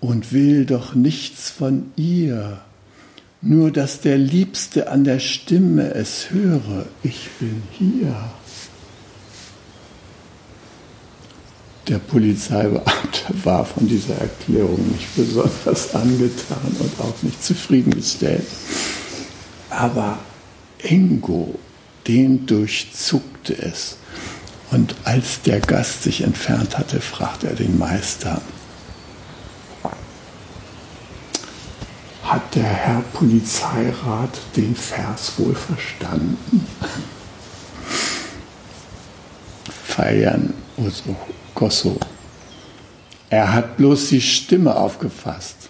und 0.00 0.33
will 0.33 0.64
doch 0.64 0.95
nichts 0.95 1.50
von 1.50 1.92
ihr. 1.97 2.61
nur 3.42 3.71
dass 3.71 4.00
der 4.00 4.19
Liebste 4.19 4.90
an 4.90 5.04
der 5.04 5.19
Stimme 5.19 5.95
es 5.95 6.30
höre, 6.30 6.85
ich 7.02 7.30
bin 7.38 7.62
hier. 7.71 8.14
Der 11.88 11.99
Polizeibeamte 11.99 13.35
war 13.45 13.64
von 13.64 13.88
dieser 13.88 14.16
Erklärung 14.16 14.87
nicht 14.92 15.16
besonders 15.16 15.95
angetan 15.95 16.76
und 16.78 17.00
auch 17.00 17.23
nicht 17.23 17.42
zufriedengestellt. 17.42 18.47
Aber 19.71 20.19
Ingo, 20.83 21.59
den 22.07 22.47
durchzuckte 22.47 23.57
es. 23.57 23.97
Und 24.71 24.95
als 25.04 25.42
der 25.42 25.61
Gast 25.61 26.02
sich 26.02 26.21
entfernt 26.21 26.78
hatte, 26.78 27.00
fragte 27.00 27.49
er 27.49 27.57
den 27.57 27.78
Meister, 27.78 28.40
hat 32.25 32.55
der 32.55 32.65
Herr 32.65 33.03
Polizeirat 33.12 34.39
den 34.57 34.75
Vers 34.77 35.33
wohl 35.39 35.55
verstanden? 35.55 36.67
Feiern 39.85 40.55
Uso 40.77 41.17
Gosso. 41.55 41.99
Er 43.29 43.53
hat 43.53 43.77
bloß 43.77 44.09
die 44.09 44.21
Stimme 44.21 44.75
aufgefasst. 44.75 45.69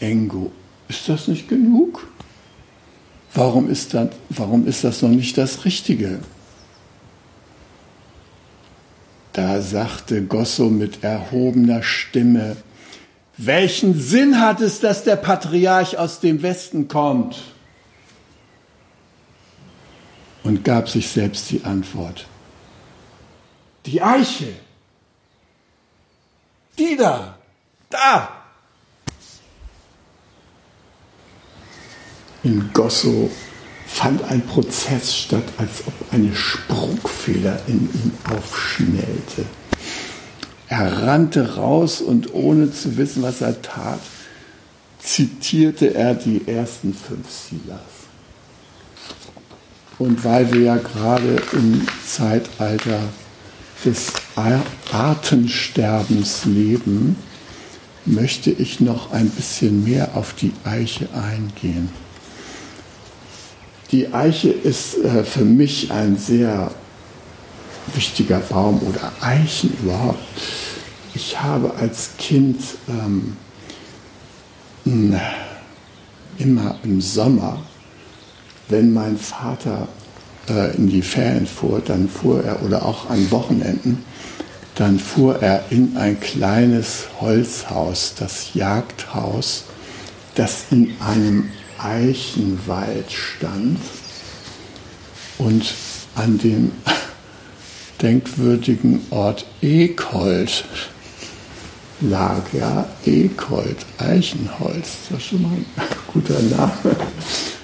Engo, 0.00 0.52
ist 0.88 1.08
das 1.08 1.28
nicht 1.28 1.48
genug? 1.48 2.06
Warum 3.34 3.68
ist 3.68 3.94
das, 3.94 4.08
warum 4.30 4.66
ist 4.66 4.84
das 4.84 5.02
noch 5.02 5.10
nicht 5.10 5.36
das 5.36 5.64
Richtige? 5.64 6.20
Da 9.32 9.60
sagte 9.60 10.24
Gosso 10.24 10.68
mit 10.68 11.04
erhobener 11.04 11.82
Stimme, 11.82 12.56
welchen 13.38 13.98
Sinn 13.98 14.40
hat 14.40 14.60
es, 14.60 14.80
dass 14.80 15.04
der 15.04 15.16
Patriarch 15.16 15.96
aus 15.96 16.20
dem 16.20 16.42
Westen 16.42 16.88
kommt? 16.88 17.40
Und 20.42 20.64
gab 20.64 20.88
sich 20.88 21.08
selbst 21.08 21.50
die 21.50 21.64
Antwort. 21.64 22.26
Die 23.86 24.02
Eiche. 24.02 24.52
Die 26.78 26.96
da. 26.96 27.38
Da. 27.90 28.28
In 32.42 32.70
Gosso 32.72 33.30
fand 33.86 34.22
ein 34.24 34.46
Prozess 34.46 35.16
statt, 35.16 35.44
als 35.58 35.82
ob 35.86 36.12
eine 36.12 36.34
Spruchfeder 36.34 37.60
in 37.66 37.88
ihm 37.92 38.12
aufschnellte. 38.30 39.44
Er 40.68 41.02
rannte 41.02 41.56
raus 41.56 42.02
und 42.02 42.34
ohne 42.34 42.70
zu 42.70 42.96
wissen, 42.98 43.22
was 43.22 43.40
er 43.40 43.62
tat, 43.62 44.00
zitierte 44.98 45.94
er 45.94 46.14
die 46.14 46.46
ersten 46.46 46.92
fünf 46.92 47.30
Silas. 47.30 47.80
Und 49.98 50.24
weil 50.24 50.52
wir 50.52 50.60
ja 50.60 50.76
gerade 50.76 51.42
im 51.52 51.86
Zeitalter 52.06 53.00
des 53.84 54.12
Artensterbens 54.92 56.44
leben, 56.44 57.16
möchte 58.04 58.50
ich 58.50 58.80
noch 58.80 59.12
ein 59.12 59.30
bisschen 59.30 59.84
mehr 59.84 60.16
auf 60.16 60.34
die 60.34 60.52
Eiche 60.64 61.08
eingehen. 61.14 61.88
Die 63.90 64.12
Eiche 64.12 64.50
ist 64.50 64.98
äh, 64.98 65.24
für 65.24 65.44
mich 65.44 65.90
ein 65.90 66.16
sehr 66.16 66.70
wichtiger 67.94 68.40
Baum 68.40 68.80
oder 68.82 69.12
Eichen 69.20 69.76
überhaupt. 69.82 70.18
Ich 71.14 71.40
habe 71.40 71.74
als 71.74 72.10
Kind 72.18 72.60
ähm, 72.88 73.36
immer 76.38 76.76
im 76.82 77.00
Sommer, 77.00 77.62
wenn 78.68 78.92
mein 78.92 79.18
Vater 79.18 79.88
äh, 80.48 80.76
in 80.76 80.88
die 80.88 81.02
Ferien 81.02 81.46
fuhr, 81.46 81.80
dann 81.84 82.08
fuhr 82.08 82.44
er, 82.44 82.62
oder 82.62 82.84
auch 82.84 83.10
an 83.10 83.30
Wochenenden, 83.30 84.04
dann 84.74 84.98
fuhr 84.98 85.42
er 85.42 85.64
in 85.70 85.96
ein 85.96 86.20
kleines 86.20 87.08
Holzhaus, 87.20 88.14
das 88.16 88.54
Jagdhaus, 88.54 89.64
das 90.34 90.66
in 90.70 90.94
einem 91.00 91.50
Eichenwald 91.78 93.10
stand 93.10 93.78
und 95.38 95.74
an 96.14 96.38
dem 96.38 96.72
denkwürdigen 98.02 99.00
Ort 99.10 99.46
Ekold 99.60 100.64
lag, 102.00 102.42
ja, 102.52 102.86
Ekold, 103.04 103.76
Eichenholz, 103.98 105.08
das 105.10 105.18
ist 105.18 105.26
schon 105.26 105.42
mal 105.42 105.50
ein 105.52 105.66
guter 106.12 106.40
Name 106.42 106.96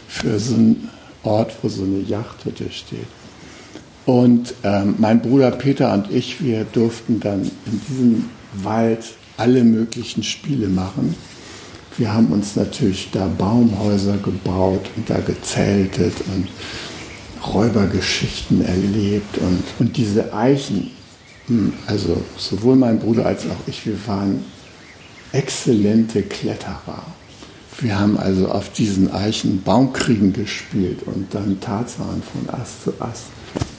für 0.08 0.38
so 0.38 0.54
einen 0.54 0.88
Ort, 1.22 1.54
wo 1.62 1.68
so 1.68 1.84
eine 1.84 2.00
Yachthütte 2.00 2.70
steht. 2.70 3.06
Und 4.06 4.54
ähm, 4.64 4.96
mein 4.98 5.22
Bruder 5.22 5.50
Peter 5.50 5.92
und 5.94 6.10
ich, 6.10 6.42
wir 6.42 6.64
durften 6.64 7.20
dann 7.20 7.42
in 7.42 7.80
diesem 7.88 8.24
Wald 8.52 9.04
alle 9.36 9.64
möglichen 9.64 10.22
Spiele 10.22 10.68
machen. 10.68 11.14
Wir 11.96 12.12
haben 12.12 12.26
uns 12.28 12.56
natürlich 12.56 13.08
da 13.12 13.26
Baumhäuser 13.26 14.16
gebaut 14.18 14.90
und 14.96 15.08
da 15.08 15.20
gezeltet 15.20 16.14
und 16.34 16.48
Räubergeschichten 17.52 18.64
erlebt 18.64 19.38
und, 19.38 19.62
und 19.78 19.96
diese 19.96 20.32
Eichen, 20.32 20.90
hm, 21.46 21.72
also 21.86 22.22
sowohl 22.36 22.76
mein 22.76 22.98
Bruder 22.98 23.26
als 23.26 23.44
auch 23.46 23.66
ich, 23.66 23.86
wir 23.86 24.06
waren 24.06 24.44
exzellente 25.32 26.22
Kletterer. 26.22 27.04
Wir 27.80 27.98
haben 27.98 28.16
also 28.16 28.48
auf 28.48 28.70
diesen 28.70 29.12
Eichen 29.12 29.62
Baumkriegen 29.62 30.32
gespielt 30.32 31.00
und 31.06 31.34
dann 31.34 31.60
Tarzan 31.60 32.22
von 32.22 32.54
Ast 32.54 32.84
zu 32.84 32.92
Ast. 33.00 33.24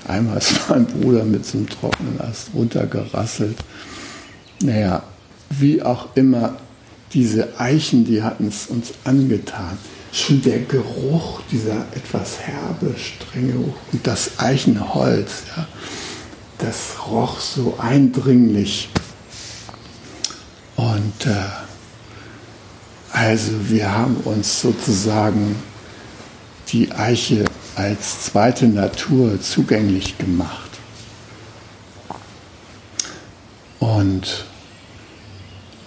Einmal 0.08 0.38
ist 0.38 0.70
mein 0.70 0.86
Bruder 0.86 1.24
mit 1.24 1.46
so 1.46 1.58
einem 1.58 1.70
trockenen 1.70 2.20
Ast 2.20 2.50
runtergerasselt. 2.54 3.58
Naja, 4.62 5.04
wie 5.50 5.82
auch 5.82 6.16
immer, 6.16 6.58
diese 7.14 7.60
Eichen, 7.60 8.04
die 8.04 8.22
hatten 8.22 8.48
es 8.48 8.68
uns 8.68 8.94
angetan 9.06 9.78
schon 10.16 10.42
der 10.42 10.60
Geruch, 10.60 11.42
dieser 11.52 11.86
etwas 11.94 12.40
herbe, 12.40 12.96
strenge 12.98 13.74
und 13.92 14.08
das 14.08 14.40
Eichenholz, 14.40 15.44
ja, 15.56 15.68
das 16.60 17.06
roch 17.08 17.42
so 17.42 17.78
eindringlich. 17.78 18.90
Und 20.78 21.26
äh, 21.26 21.36
also 23.12 23.52
wir 23.70 23.92
haben 23.92 24.16
uns 24.24 24.62
sozusagen 24.62 25.56
die 26.70 26.92
Eiche 26.92 27.46
als 27.76 28.24
zweite 28.24 28.68
Natur 28.68 29.42
zugänglich 29.42 30.18
gemacht. 30.18 30.72
Und 33.80 34.46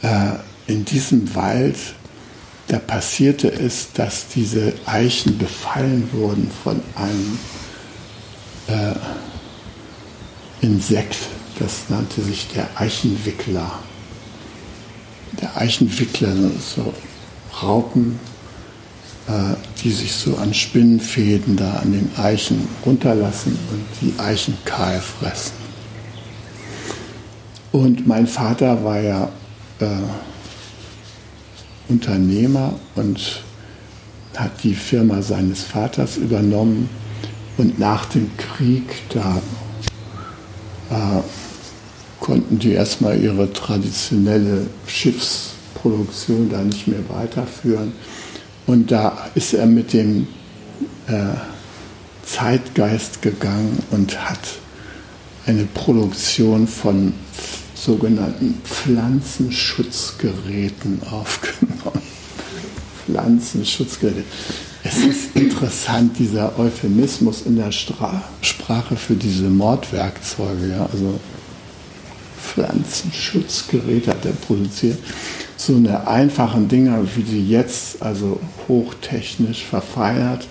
äh, 0.03 0.35
in 0.67 0.85
diesem 0.85 1.35
Wald 1.35 1.77
da 2.69 2.79
passierte 2.79 3.51
es, 3.51 3.93
dass 3.93 4.29
diese 4.29 4.75
Eichen 4.85 5.39
befallen 5.39 6.09
wurden 6.13 6.51
von 6.63 6.81
einem 6.95 7.39
äh, 8.67 8.95
Insekt, 10.61 11.17
das 11.59 11.89
nannte 11.89 12.23
sich 12.23 12.49
der 12.49 12.69
Eichenwickler. 12.79 13.79
Der 15.41 15.57
Eichenwickler 15.57 16.35
so 16.61 16.93
Raupen, 17.63 18.21
äh, 19.29 19.55
die 19.83 19.91
sich 19.91 20.13
so 20.13 20.37
an 20.37 20.53
Spinnenfäden 20.53 21.57
da 21.57 21.75
an 21.75 21.93
den 21.93 22.11
Eichen 22.19 22.69
runterlassen 22.85 23.59
und 23.73 23.85
die 24.03 24.19
Eichen 24.21 24.59
kahl 24.67 25.01
fressen. 25.01 25.57
Und 27.73 28.07
mein 28.07 28.27
Vater 28.27 28.85
war 28.85 29.01
ja 29.01 29.31
äh, 29.81 29.87
Unternehmer 31.89 32.75
und 32.95 33.43
hat 34.37 34.63
die 34.63 34.75
Firma 34.75 35.23
seines 35.23 35.63
Vaters 35.63 36.17
übernommen. 36.17 36.89
Und 37.57 37.79
nach 37.79 38.07
dem 38.07 38.31
Krieg, 38.37 38.83
da 39.09 39.41
äh, 40.91 41.23
konnten 42.21 42.59
die 42.59 42.73
erstmal 42.73 43.21
ihre 43.21 43.53
traditionelle 43.53 44.67
Schiffsproduktion 44.87 46.51
da 46.51 46.63
nicht 46.63 46.87
mehr 46.87 47.09
weiterführen. 47.09 47.93
Und 48.67 48.91
da 48.91 49.31
ist 49.35 49.55
er 49.55 49.67
mit 49.67 49.93
dem 49.93 50.29
äh, 51.07 51.35
Zeitgeist 52.25 53.23
gegangen 53.23 53.83
und 53.91 54.29
hat 54.29 54.39
eine 55.47 55.65
Produktion 55.65 56.69
von 56.69 57.15
sogenannten 57.85 58.61
Pflanzenschutzgeräten 58.65 61.03
aufgenommen. 61.11 62.03
Pflanzenschutzgeräte. 63.07 64.25
Es 64.85 64.99
ist 64.99 65.37
interessant, 65.37 66.19
dieser 66.19 66.59
Euphemismus 66.59 67.43
in 67.43 67.57
der 67.57 67.73
Stra 67.73 68.23
Sprache 68.43 68.97
für 68.97 69.15
diese 69.15 69.51
Mordwerkzeuge. 69.51 70.71
Ja? 70.71 70.89
Also 70.91 71.21
Pflanzenschutzgeräte 72.41 74.11
hat 74.11 74.25
er 74.25 74.33
produziert. 74.33 74.99
so 75.57 75.75
eine 75.75 76.07
einfachen 76.07 76.69
Dinger, 76.69 77.05
wie 77.17 77.23
sie 77.23 77.49
jetzt, 77.49 78.03
also 78.03 78.39
hochtechnisch 78.69 79.65
verfeinert, 79.65 80.47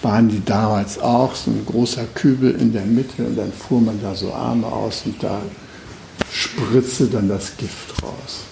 waren 0.00 0.28
die 0.28 0.42
damals 0.44 0.98
auch. 0.98 1.34
So 1.34 1.50
ein 1.50 1.66
großer 1.66 2.04
Kübel 2.14 2.52
in 2.52 2.72
der 2.72 2.86
Mitte 2.86 3.24
und 3.24 3.36
dann 3.36 3.52
fuhr 3.52 3.80
man 3.80 4.00
da 4.02 4.14
so 4.14 4.32
Arme 4.32 4.66
aus 4.66 5.02
und 5.04 5.22
da 5.22 5.40
spritzte 6.30 7.06
dann 7.06 7.28
das 7.28 7.56
Gift 7.56 8.02
raus. 8.02 8.44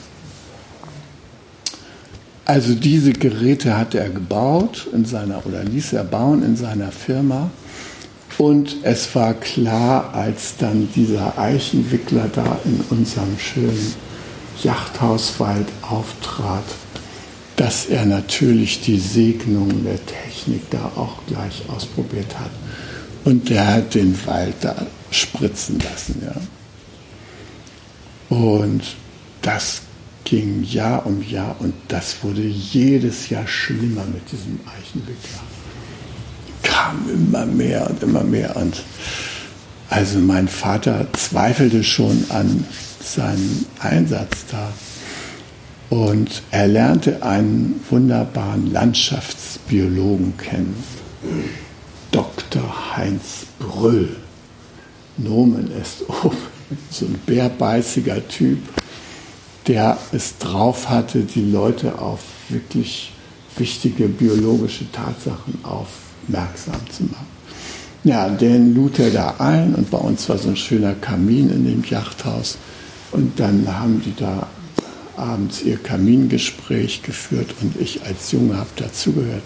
Also 2.44 2.74
diese 2.74 3.12
Geräte 3.12 3.78
hat 3.78 3.94
er 3.94 4.08
gebaut 4.08 4.88
in 4.92 5.04
seiner 5.04 5.46
oder 5.46 5.62
ließ 5.62 5.92
er 5.92 6.04
bauen 6.04 6.42
in 6.42 6.56
seiner 6.56 6.90
Firma. 6.90 7.50
Und 8.38 8.78
es 8.82 9.14
war 9.14 9.34
klar, 9.34 10.14
als 10.14 10.56
dann 10.58 10.88
dieser 10.96 11.38
Eichenwickler 11.38 12.28
da 12.34 12.58
in 12.64 12.80
unserem 12.90 13.38
schönen 13.38 13.94
Yachthauswald 14.62 15.66
auftrat, 15.82 16.64
dass 17.56 17.86
er 17.86 18.06
natürlich 18.06 18.80
die 18.80 18.98
Segnung 18.98 19.84
der 19.84 20.04
Technik 20.06 20.62
da 20.70 20.90
auch 20.96 21.18
gleich 21.26 21.62
ausprobiert 21.68 22.38
hat. 22.38 22.50
Und 23.24 23.50
der 23.50 23.74
hat 23.74 23.94
den 23.94 24.18
Wald 24.26 24.54
da 24.62 24.74
spritzen 25.10 25.78
lassen. 25.78 26.22
Ja. 26.24 26.34
Und 28.30 28.82
das 29.42 29.82
ging 30.24 30.62
Jahr 30.62 31.04
um 31.04 31.22
Jahr 31.28 31.56
und 31.58 31.74
das 31.88 32.22
wurde 32.22 32.42
jedes 32.42 33.28
Jahr 33.28 33.46
schlimmer 33.46 34.04
mit 34.04 34.30
diesem 34.30 34.60
Eichenwickler. 34.64 35.40
Kam 36.62 37.10
immer 37.12 37.44
mehr 37.44 37.90
und 37.90 38.02
immer 38.02 38.22
mehr. 38.22 38.56
Und 38.56 38.82
also 39.88 40.20
mein 40.20 40.46
Vater 40.46 41.08
zweifelte 41.12 41.82
schon 41.82 42.24
an 42.28 42.64
seinem 43.02 43.66
Einsatz 43.80 44.46
da. 44.50 44.72
Und 45.90 46.42
er 46.52 46.68
lernte 46.68 47.24
einen 47.24 47.84
wunderbaren 47.90 48.70
Landschaftsbiologen 48.72 50.36
kennen, 50.36 50.84
Dr. 52.12 52.96
Heinz 52.96 53.46
Brüll. 53.58 54.14
Nomen 55.16 55.72
est 55.72 56.08
oben, 56.08 56.36
so 56.90 57.06
ein 57.06 57.20
bärbeißiger 57.26 58.26
Typ, 58.28 58.58
der 59.66 59.98
es 60.12 60.38
drauf 60.38 60.88
hatte, 60.88 61.20
die 61.20 61.50
Leute 61.50 61.98
auf 61.98 62.20
wirklich 62.48 63.12
wichtige 63.56 64.08
biologische 64.08 64.90
Tatsachen 64.90 65.58
aufmerksam 65.62 66.80
zu 66.90 67.04
machen. 67.04 67.26
Ja, 68.02 68.28
den 68.28 68.74
lud 68.74 68.98
er 68.98 69.10
da 69.10 69.34
ein 69.38 69.74
und 69.74 69.90
bei 69.90 69.98
uns 69.98 70.28
war 70.28 70.38
so 70.38 70.48
ein 70.48 70.56
schöner 70.56 70.94
Kamin 70.94 71.50
in 71.50 71.66
dem 71.66 71.84
Yachthaus. 71.84 72.56
Und 73.12 73.38
dann 73.38 73.66
haben 73.68 74.00
die 74.04 74.14
da 74.16 74.46
abends 75.16 75.62
ihr 75.62 75.76
Kamingespräch 75.76 77.02
geführt 77.02 77.54
und 77.60 77.78
ich 77.78 78.02
als 78.04 78.32
Junge 78.32 78.56
habe 78.56 78.70
dazugehört. 78.76 79.42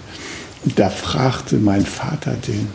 Und 0.64 0.78
da 0.78 0.88
fragte 0.88 1.56
mein 1.56 1.84
Vater 1.84 2.34
den, 2.34 2.68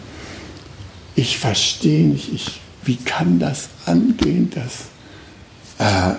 ich 1.16 1.38
verstehe 1.38 2.08
nicht, 2.08 2.34
ich, 2.34 2.60
wie 2.84 2.96
kann 2.98 3.40
das 3.40 3.70
angehen, 3.86 4.50
dass 4.52 4.86
äh, 5.80 6.16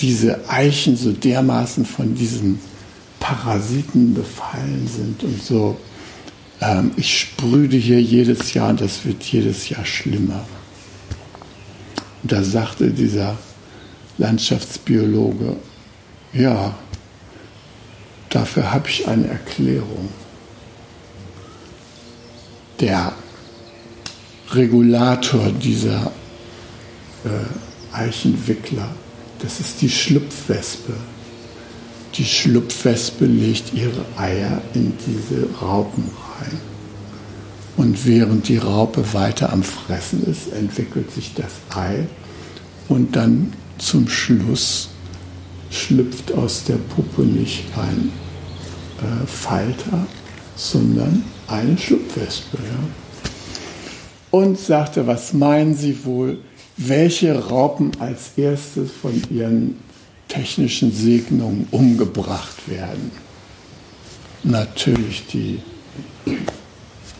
diese 0.00 0.48
Eichen 0.48 0.96
so 0.96 1.12
dermaßen 1.12 1.86
von 1.86 2.14
diesen 2.14 2.60
Parasiten 3.20 4.14
befallen 4.14 4.86
sind 4.86 5.22
und 5.22 5.42
so. 5.42 5.78
Ähm, 6.60 6.92
ich 6.96 7.20
sprühe 7.20 7.68
hier 7.68 8.00
jedes 8.02 8.52
Jahr 8.54 8.70
und 8.70 8.80
das 8.80 9.04
wird 9.04 9.22
jedes 9.22 9.68
Jahr 9.68 9.84
schlimmer. 9.84 10.44
Und 12.22 12.32
da 12.32 12.42
sagte 12.42 12.90
dieser 12.90 13.36
Landschaftsbiologe, 14.18 15.56
ja, 16.32 16.74
dafür 18.30 18.72
habe 18.72 18.88
ich 18.88 19.06
eine 19.08 19.28
Erklärung. 19.28 20.08
Der 22.80 23.12
Regulator 24.54 25.50
dieser 25.50 26.12
äh, 27.24 27.94
Eichenwickler, 27.96 28.88
das 29.40 29.60
ist 29.60 29.82
die 29.82 29.90
Schlupfwespe. 29.90 30.94
Die 32.14 32.24
Schlupfwespe 32.24 33.26
legt 33.26 33.74
ihre 33.74 34.04
Eier 34.16 34.62
in 34.74 34.92
diese 35.06 35.48
Raupen 35.60 36.04
rein. 36.40 36.58
Und 37.76 38.06
während 38.06 38.48
die 38.48 38.58
Raupe 38.58 39.12
weiter 39.12 39.52
am 39.52 39.64
Fressen 39.64 40.24
ist, 40.24 40.52
entwickelt 40.52 41.10
sich 41.10 41.32
das 41.34 41.76
Ei 41.76 42.06
und 42.88 43.16
dann 43.16 43.52
zum 43.78 44.08
Schluss 44.08 44.90
schlüpft 45.70 46.32
aus 46.32 46.64
der 46.64 46.76
Puppe 46.76 47.22
nicht 47.22 47.64
ein 47.76 48.12
äh, 49.00 49.26
Falter, 49.26 50.06
sondern 50.54 51.24
eine 51.48 51.76
Schlupfwespe. 51.76 52.58
Ja? 52.58 53.03
Und 54.34 54.58
sagte, 54.58 55.06
was 55.06 55.32
meinen 55.32 55.76
Sie 55.76 56.04
wohl, 56.04 56.38
welche 56.76 57.38
Raupen 57.38 57.92
als 58.00 58.32
erstes 58.36 58.90
von 58.90 59.22
ihren 59.30 59.76
technischen 60.26 60.92
Segnungen 60.92 61.68
umgebracht 61.70 62.68
werden? 62.68 63.12
Natürlich 64.42 65.24
die 65.32 65.60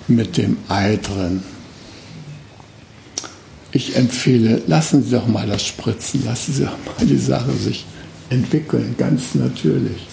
mit 0.08 0.36
dem 0.36 0.56
Ei 0.68 0.98
drin. 1.00 1.44
Ich 3.70 3.94
empfehle, 3.94 4.62
lassen 4.66 5.04
Sie 5.04 5.12
doch 5.12 5.28
mal 5.28 5.46
das 5.46 5.64
spritzen, 5.64 6.24
lassen 6.24 6.52
Sie 6.52 6.64
doch 6.64 6.98
mal 6.98 7.06
die 7.06 7.16
Sache 7.16 7.52
sich 7.52 7.86
entwickeln, 8.28 8.96
ganz 8.98 9.36
natürlich. 9.36 10.08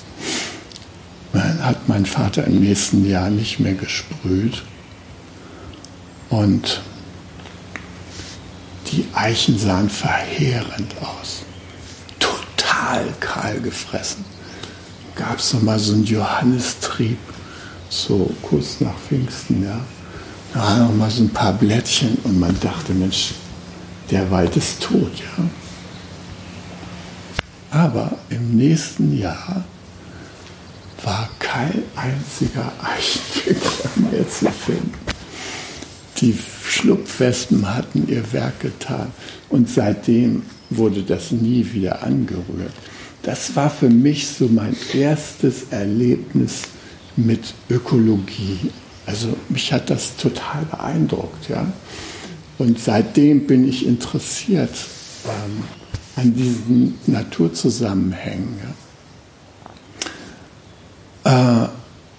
Dann 1.33 1.65
hat 1.65 1.89
mein 1.89 2.05
Vater 2.05 2.45
im 2.45 2.59
nächsten 2.59 3.09
Jahr 3.09 3.31
nicht 3.31 3.59
mehr 3.59 3.73
gesprüht 3.73 4.61
und 6.29 6.83
die 8.91 9.05
Eichen 9.13 9.57
sahen 9.57 9.89
verheerend 9.89 10.93
aus, 11.01 11.43
total 12.19 13.05
kahl 13.19 13.59
gefressen. 13.61 14.25
Gab 15.15 15.39
es 15.39 15.53
noch 15.53 15.61
mal 15.61 15.79
so 15.79 15.93
einen 15.93 16.03
Johannistrieb 16.05 17.17
so 17.89 18.29
kurz 18.41 18.79
nach 18.79 18.97
Pfingsten, 19.07 19.63
ja. 19.63 19.79
Da 20.53 20.59
waren 20.59 20.79
noch 20.79 20.95
mal 20.95 21.11
so 21.11 21.23
ein 21.23 21.29
paar 21.29 21.53
Blättchen 21.53 22.17
und 22.23 22.39
man 22.39 22.57
dachte, 22.59 22.93
Mensch, 22.93 23.33
der 24.09 24.29
Wald 24.31 24.55
ist 24.57 24.81
tot, 24.81 25.11
ja. 25.19 25.43
Aber 27.71 28.11
im 28.29 28.55
nächsten 28.57 29.17
Jahr 29.17 29.63
war 31.03 31.29
kein 31.39 31.83
einziger 31.95 32.71
Eichenfinger 32.81 34.11
mehr 34.11 34.29
zu 34.29 34.51
finden. 34.51 35.10
Die 36.21 36.37
Schlupfwespen 36.67 37.73
hatten 37.73 38.07
ihr 38.07 38.31
Werk 38.31 38.59
getan 38.59 39.11
und 39.49 39.67
seitdem 39.67 40.43
wurde 40.69 41.01
das 41.01 41.31
nie 41.31 41.73
wieder 41.73 42.03
angerührt. 42.03 42.73
Das 43.23 43.55
war 43.55 43.69
für 43.69 43.89
mich 43.89 44.27
so 44.27 44.47
mein 44.47 44.75
erstes 44.93 45.65
Erlebnis 45.71 46.63
mit 47.15 47.53
Ökologie. 47.69 48.71
Also 49.05 49.35
mich 49.49 49.73
hat 49.73 49.89
das 49.89 50.15
total 50.15 50.65
beeindruckt. 50.65 51.49
Ja? 51.49 51.71
Und 52.57 52.79
seitdem 52.79 53.47
bin 53.47 53.67
ich 53.67 53.85
interessiert 53.85 54.73
ähm, 55.25 55.63
an 56.15 56.35
diesen 56.35 56.99
Naturzusammenhängen. 57.07 58.57
Ja? 61.23 61.65
Äh, 61.65 61.69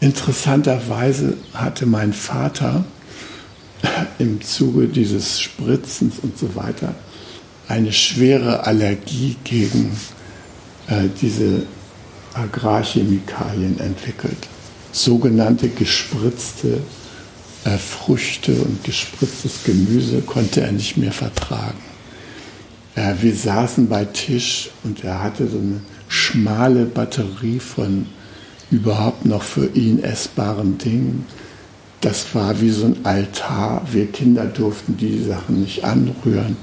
interessanterweise 0.00 1.36
hatte 1.54 1.86
mein 1.86 2.12
Vater 2.12 2.84
im 4.18 4.40
Zuge 4.40 4.88
dieses 4.88 5.40
Spritzens 5.40 6.14
und 6.22 6.38
so 6.38 6.54
weiter 6.54 6.94
eine 7.68 7.92
schwere 7.92 8.66
Allergie 8.66 9.36
gegen 9.44 9.92
äh, 10.88 11.08
diese 11.20 11.66
Agrarchemikalien 12.34 13.78
entwickelt 13.80 14.48
sogenannte 14.92 15.68
gespritzte 15.70 16.82
äh, 17.64 17.78
Früchte 17.78 18.52
und 18.52 18.84
gespritztes 18.84 19.64
Gemüse 19.64 20.20
konnte 20.20 20.60
er 20.60 20.72
nicht 20.72 20.96
mehr 20.98 21.12
vertragen. 21.12 21.80
Äh, 22.94 23.14
wir 23.20 23.34
saßen 23.34 23.88
bei 23.88 24.04
Tisch 24.04 24.70
und 24.84 25.02
er 25.02 25.22
hatte 25.22 25.48
so 25.48 25.58
eine 25.58 25.80
schmale 26.08 26.84
Batterie 26.84 27.58
von 27.58 28.06
überhaupt 28.70 29.24
noch 29.24 29.42
für 29.42 29.66
ihn 29.74 30.02
essbaren 30.02 30.78
Dingen. 30.78 31.26
Das 32.02 32.34
war 32.34 32.60
wie 32.60 32.70
so 32.70 32.86
ein 32.86 32.96
Altar. 33.04 33.86
Wir 33.90 34.06
Kinder 34.10 34.44
durften 34.44 34.96
die 34.96 35.22
Sachen 35.22 35.60
nicht 35.60 35.84
anrühren, 35.84 36.56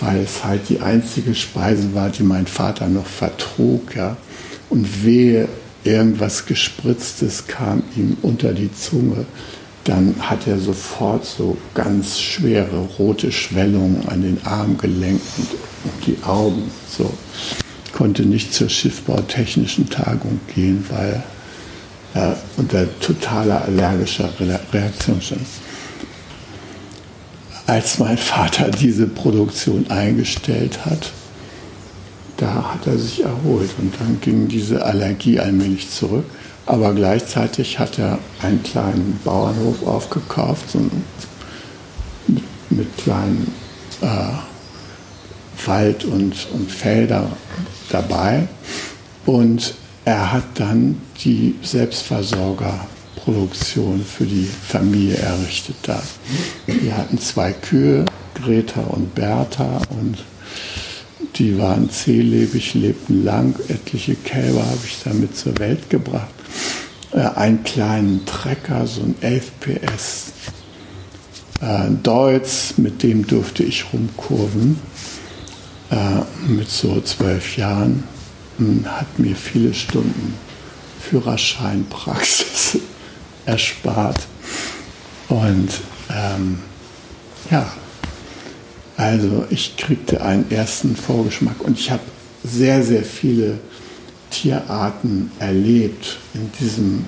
weil 0.00 0.20
es 0.20 0.44
halt 0.44 0.68
die 0.68 0.80
einzige 0.80 1.34
Speise 1.34 1.92
war, 1.92 2.08
die 2.08 2.22
mein 2.22 2.46
Vater 2.46 2.86
noch 2.86 3.06
vertrug. 3.06 3.96
Ja. 3.96 4.16
Und 4.70 5.04
wehe, 5.04 5.48
irgendwas 5.82 6.46
Gespritztes 6.46 7.48
kam 7.48 7.82
ihm 7.96 8.16
unter 8.22 8.52
die 8.54 8.72
Zunge, 8.72 9.26
dann 9.82 10.14
hat 10.20 10.46
er 10.46 10.58
sofort 10.58 11.24
so 11.24 11.56
ganz 11.74 12.20
schwere 12.20 12.78
rote 12.98 13.32
Schwellungen 13.32 14.08
an 14.08 14.22
den 14.22 14.38
Armgelenken 14.44 15.46
und 15.84 16.06
die 16.06 16.22
Augen. 16.24 16.70
So. 16.88 17.12
konnte 17.92 18.22
nicht 18.22 18.54
zur 18.54 18.68
Schiffbautechnischen 18.68 19.90
Tagung 19.90 20.38
gehen, 20.54 20.84
weil 20.90 21.24
er 22.16 22.36
unter 22.56 22.86
totaler 23.00 23.62
allergischer 23.64 24.30
Reaktion 24.72 25.20
stand. 25.20 25.42
Als 27.66 27.98
mein 27.98 28.16
Vater 28.16 28.70
diese 28.70 29.06
Produktion 29.06 29.90
eingestellt 29.90 30.84
hat, 30.86 31.12
da 32.36 32.74
hat 32.74 32.86
er 32.86 32.98
sich 32.98 33.22
erholt 33.24 33.70
und 33.78 33.94
dann 33.98 34.20
ging 34.20 34.46
diese 34.48 34.84
Allergie 34.84 35.40
allmählich 35.40 35.90
zurück. 35.90 36.24
Aber 36.66 36.94
gleichzeitig 36.94 37.78
hat 37.78 37.98
er 37.98 38.18
einen 38.42 38.62
kleinen 38.62 39.20
Bauernhof 39.24 39.86
aufgekauft, 39.86 40.70
so 40.70 40.80
mit, 42.26 42.42
mit 42.70 42.96
kleinen 42.98 43.52
äh, 44.02 45.66
Wald 45.66 46.04
und, 46.04 46.48
und 46.52 46.70
Felder 46.70 47.30
dabei. 47.90 48.48
Und 49.24 49.74
er 50.06 50.32
hat 50.32 50.44
dann 50.54 51.02
die 51.24 51.56
Selbstversorgerproduktion 51.62 54.02
für 54.04 54.24
die 54.24 54.46
Familie 54.46 55.16
errichtet 55.16 55.76
da. 55.82 56.00
Wir 56.66 56.96
hatten 56.96 57.18
zwei 57.18 57.52
Kühe, 57.52 58.06
Greta 58.34 58.82
und 58.82 59.16
Bertha, 59.16 59.82
und 59.90 60.24
die 61.34 61.58
waren 61.58 61.90
zählebig, 61.90 62.74
lebten 62.74 63.24
lang. 63.24 63.56
Etliche 63.68 64.14
Kälber 64.14 64.64
habe 64.64 64.78
ich 64.84 65.02
damit 65.02 65.36
zur 65.36 65.58
Welt 65.58 65.90
gebracht. 65.90 66.30
Äh, 67.12 67.22
einen 67.34 67.64
kleinen 67.64 68.24
Trecker, 68.26 68.86
so 68.86 69.02
ein 69.02 69.16
11 69.20 69.50
PS 69.58 70.32
äh, 71.60 71.90
Deutz, 72.04 72.74
mit 72.76 73.02
dem 73.02 73.26
durfte 73.26 73.64
ich 73.64 73.86
rumkurven 73.92 74.78
äh, 75.90 76.20
mit 76.48 76.70
so 76.70 77.00
zwölf 77.00 77.56
Jahren. 77.56 78.04
Hat 78.86 79.18
mir 79.18 79.36
viele 79.36 79.74
Stunden 79.74 80.34
Führerscheinpraxis 81.00 82.78
erspart. 83.46 84.26
Und 85.28 85.68
ähm, 86.10 86.58
ja, 87.50 87.70
also 88.96 89.44
ich 89.50 89.76
kriegte 89.76 90.22
einen 90.22 90.50
ersten 90.50 90.96
Vorgeschmack 90.96 91.60
und 91.60 91.78
ich 91.78 91.90
habe 91.90 92.02
sehr, 92.42 92.82
sehr 92.82 93.04
viele 93.04 93.58
Tierarten 94.30 95.30
erlebt 95.38 96.18
in 96.34 96.50
diesem 96.60 97.04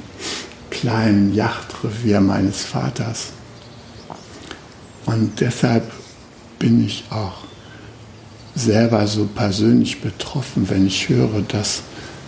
kleinen 0.71 1.35
Yachtrevier 1.35 2.21
meines 2.21 2.63
Vaters. 2.63 3.29
Und 5.07 5.41
deshalb 5.41 5.91
bin 6.59 6.85
ich 6.85 7.05
auch 7.11 7.45
selber 8.59 9.07
so 9.07 9.27
persönlich 9.27 10.01
betroffen, 10.01 10.69
wenn 10.69 10.87
ich 10.87 11.09
höre, 11.09 11.43
dass 11.47 11.83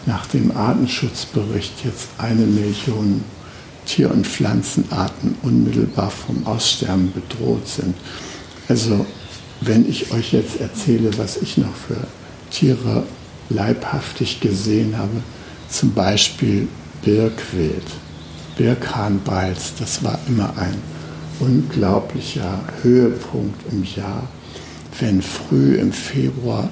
nach 0.06 0.26
dem 0.26 0.56
Artenschutzbericht 0.56 1.84
jetzt 1.84 2.08
eine 2.18 2.46
Million 2.46 3.24
Tier- 3.86 4.10
und 4.10 4.26
Pflanzenarten 4.26 5.36
unmittelbar 5.42 6.10
vom 6.10 6.46
Aussterben 6.46 7.12
bedroht 7.12 7.66
sind. 7.66 7.96
Also 8.68 9.04
wenn 9.60 9.88
ich 9.88 10.12
euch 10.12 10.32
jetzt 10.32 10.60
erzähle, 10.60 11.10
was 11.18 11.36
ich 11.38 11.58
noch 11.58 11.74
für 11.74 12.06
Tiere 12.50 13.02
leibhaftig 13.48 14.40
gesehen 14.40 14.96
habe, 14.96 15.22
zum 15.68 15.92
Beispiel 15.92 16.68
Birkwild, 17.02 17.84
Birkhahnbalz, 18.56 19.72
das 19.78 20.04
war 20.04 20.18
immer 20.28 20.56
ein 20.56 20.76
unglaublicher 21.40 22.60
Höhepunkt 22.82 23.60
im 23.72 23.84
Jahr, 23.84 24.28
wenn 24.98 25.22
früh 25.22 25.76
im 25.76 25.92
Februar 25.92 26.68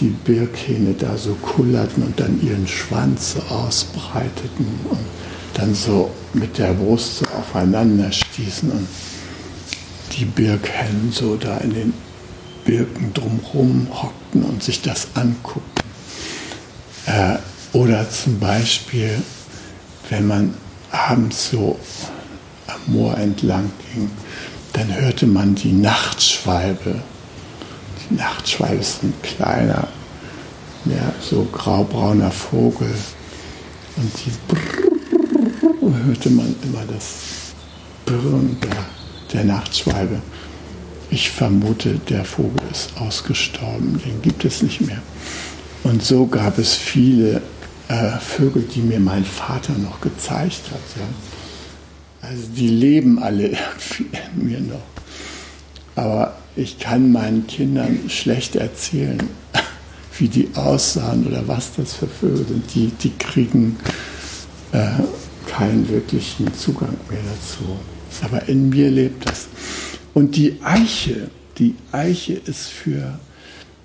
die 0.00 0.08
Birkhähne 0.24 0.94
da 0.94 1.16
so 1.16 1.34
kullerten 1.34 2.02
und 2.02 2.18
dann 2.18 2.40
ihren 2.42 2.66
Schwanz 2.66 3.34
so 3.34 3.54
ausbreiteten 3.54 4.66
und 4.88 4.98
dann 5.54 5.74
so 5.74 6.10
mit 6.32 6.58
der 6.58 6.72
Brust 6.72 7.18
so 7.18 7.26
aufeinander 7.26 8.10
stießen 8.10 8.70
und 8.70 8.86
die 10.16 10.24
Birkhennen 10.24 11.12
so 11.12 11.36
da 11.36 11.58
in 11.58 11.74
den 11.74 11.94
Birken 12.64 13.12
drumherum 13.12 13.88
hockten 13.90 14.44
und 14.44 14.62
sich 14.62 14.82
das 14.82 15.08
anguckten. 15.14 15.84
Äh, 17.06 17.36
oder 17.72 18.08
zum 18.10 18.38
Beispiel, 18.38 19.22
wenn 20.08 20.26
man 20.26 20.54
abends 20.90 21.50
so 21.50 21.78
am 22.66 22.92
Moor 22.92 23.16
entlang 23.16 23.70
ging, 23.92 24.10
dann 24.72 24.94
hörte 24.94 25.26
man 25.26 25.54
die 25.54 25.72
Nachtschwalbe. 25.72 27.02
Nachtschwalbe 28.10 28.80
ist 28.80 29.02
ein 29.02 29.14
kleiner, 29.22 29.88
ja, 30.84 31.14
so 31.20 31.46
graubrauner 31.52 32.30
Vogel. 32.30 32.92
Und 33.96 34.12
die 34.24 34.32
Brrr, 34.48 34.90
hörte 36.06 36.30
man 36.30 36.54
immer 36.62 36.84
das 36.92 37.52
Brrren 38.06 38.56
der, 38.60 38.84
der 39.32 39.44
Nachtschwalbe. 39.44 40.20
Ich 41.10 41.30
vermute, 41.30 41.98
der 42.08 42.24
Vogel 42.24 42.62
ist 42.70 42.96
ausgestorben, 42.96 44.00
den 44.04 44.22
gibt 44.22 44.44
es 44.44 44.62
nicht 44.62 44.80
mehr. 44.80 45.02
Und 45.82 46.02
so 46.04 46.26
gab 46.26 46.58
es 46.58 46.74
viele 46.74 47.42
äh, 47.88 48.10
Vögel, 48.20 48.62
die 48.62 48.80
mir 48.80 49.00
mein 49.00 49.24
Vater 49.24 49.72
noch 49.72 50.00
gezeigt 50.00 50.62
hat. 50.70 50.80
Ja. 50.96 52.28
Also 52.28 52.42
die 52.54 52.68
leben 52.68 53.18
alle 53.20 53.56
mir 54.34 54.60
noch. 54.60 54.82
Aber 55.96 56.36
ich 56.56 56.78
kann 56.78 57.12
meinen 57.12 57.46
Kindern 57.46 58.08
schlecht 58.08 58.56
erzählen, 58.56 59.22
wie 60.18 60.28
die 60.28 60.50
aussahen 60.54 61.26
oder 61.26 61.46
was 61.46 61.74
das 61.76 61.94
für 61.94 62.08
Vögel 62.08 62.46
sind. 62.46 62.74
Die, 62.74 62.88
die 62.88 63.12
kriegen 63.18 63.76
äh, 64.72 64.90
keinen 65.46 65.88
wirklichen 65.88 66.52
Zugang 66.54 66.96
mehr 67.08 67.20
dazu. 67.22 67.76
Aber 68.22 68.48
in 68.48 68.68
mir 68.68 68.90
lebt 68.90 69.28
das. 69.28 69.46
Und 70.14 70.36
die 70.36 70.58
Eiche, 70.62 71.30
die 71.58 71.74
Eiche 71.92 72.34
ist 72.34 72.68
für, 72.68 73.18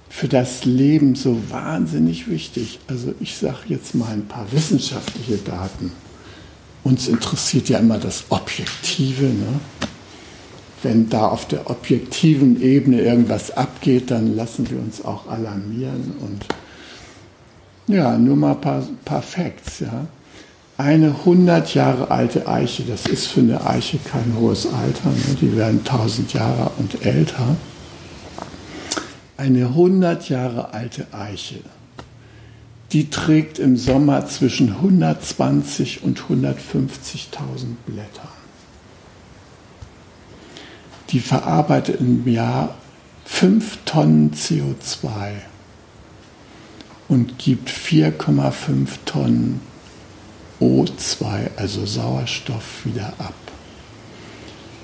für 0.10 0.28
das 0.28 0.66
Leben 0.66 1.16
so 1.16 1.40
wahnsinnig 1.50 2.28
wichtig. 2.28 2.80
Also 2.88 3.14
ich 3.20 3.38
sage 3.38 3.60
jetzt 3.68 3.96
mal 3.96 4.12
ein 4.12 4.28
paar 4.28 4.52
wissenschaftliche 4.52 5.38
Daten. 5.38 5.92
Uns 6.84 7.08
interessiert 7.08 7.70
ja 7.70 7.80
immer 7.80 7.98
das 7.98 8.26
Objektive. 8.30 9.26
Ne? 9.26 9.60
Wenn 10.86 11.10
da 11.10 11.30
auf 11.30 11.48
der 11.48 11.70
objektiven 11.70 12.62
Ebene 12.62 13.02
irgendwas 13.02 13.50
abgeht, 13.50 14.12
dann 14.12 14.36
lassen 14.36 14.70
wir 14.70 14.78
uns 14.78 15.04
auch 15.04 15.28
alarmieren. 15.28 16.14
Und 16.22 16.46
ja, 17.88 18.18
nur 18.18 18.36
mal 18.36 18.52
ein 18.52 18.62
paar, 18.62 18.84
paar 19.04 19.24
Facts. 19.24 19.80
Ja? 19.80 20.06
Eine 20.78 21.08
100 21.08 21.74
Jahre 21.74 22.12
alte 22.12 22.48
Eiche, 22.48 22.84
das 22.84 23.08
ist 23.08 23.26
für 23.26 23.40
eine 23.40 23.66
Eiche 23.66 23.98
kein 23.98 24.36
hohes 24.40 24.68
Alter, 24.68 25.10
ne? 25.10 25.38
die 25.42 25.58
werden 25.58 25.80
1000 25.80 26.34
Jahre 26.34 26.70
und 26.78 27.04
älter. 27.04 27.56
Eine 29.38 29.66
100 29.66 30.30
Jahre 30.30 30.74
alte 30.74 31.08
Eiche 31.12 31.62
die 32.92 33.10
trägt 33.10 33.60
im 33.60 33.76
Sommer 33.76 34.26
zwischen 34.26 34.70
120 34.70 36.04
und 36.04 36.20
150.000 36.22 36.56
Blätter. 37.86 38.30
Die 41.12 41.20
verarbeitet 41.20 42.00
im 42.00 42.28
Jahr 42.28 42.76
5 43.26 43.80
Tonnen 43.86 44.32
CO2 44.34 45.34
und 47.08 47.38
gibt 47.38 47.70
4,5 47.70 48.88
Tonnen 49.06 49.62
O2, 50.60 51.50
also 51.58 51.86
Sauerstoff, 51.86 52.86
wieder 52.86 53.14
ab. 53.18 53.34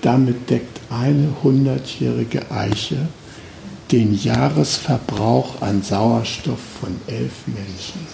Damit 0.01 0.49
deckt 0.49 0.81
eine 0.89 1.36
hundertjährige 1.43 2.51
Eiche 2.51 3.07
den 3.91 4.17
Jahresverbrauch 4.17 5.62
an 5.62 5.84
Sauerstoff 5.84 6.60
von 6.79 6.99
elf 7.07 7.34
Menschen. 7.47 8.07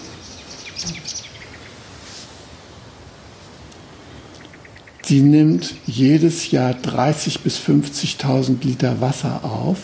Sie 5.08 5.22
nimmt 5.22 5.74
jedes 5.86 6.50
Jahr 6.50 6.72
30.000 6.72 7.38
bis 7.42 7.58
50.000 7.58 8.62
Liter 8.62 9.00
Wasser 9.00 9.42
auf, 9.42 9.78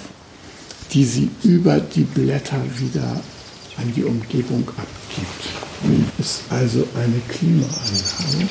die 0.92 1.06
sie 1.06 1.30
über 1.42 1.80
die 1.80 2.02
Blätter 2.02 2.60
wieder 2.76 3.22
an 3.78 3.92
die 3.96 4.04
Umgebung 4.04 4.68
abgibt. 4.68 5.48
Das 6.18 6.26
ist 6.26 6.42
also 6.50 6.86
eine 6.94 7.22
Klimaanlage. 7.26 8.48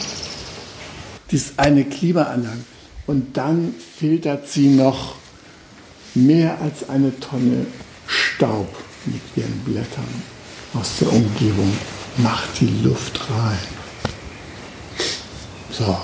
Das 1.28 1.42
ist 1.42 1.54
eine 1.58 1.86
Klimaanlage. 1.86 2.64
Und 3.06 3.38
dann 3.38 3.76
filtert 4.00 4.50
sie 4.50 4.70
noch 4.70 5.14
mehr 6.16 6.60
als 6.60 6.90
eine 6.90 7.20
Tonne 7.20 7.68
Staub 8.08 8.76
mit 9.06 9.22
ihren 9.36 9.60
Blättern 9.60 10.24
aus 10.74 10.98
der 11.00 11.14
Umgebung. 11.14 11.72
Macht 12.18 12.60
die 12.60 12.84
Luft 12.84 13.20
rein. 13.30 13.60
So. 15.70 15.96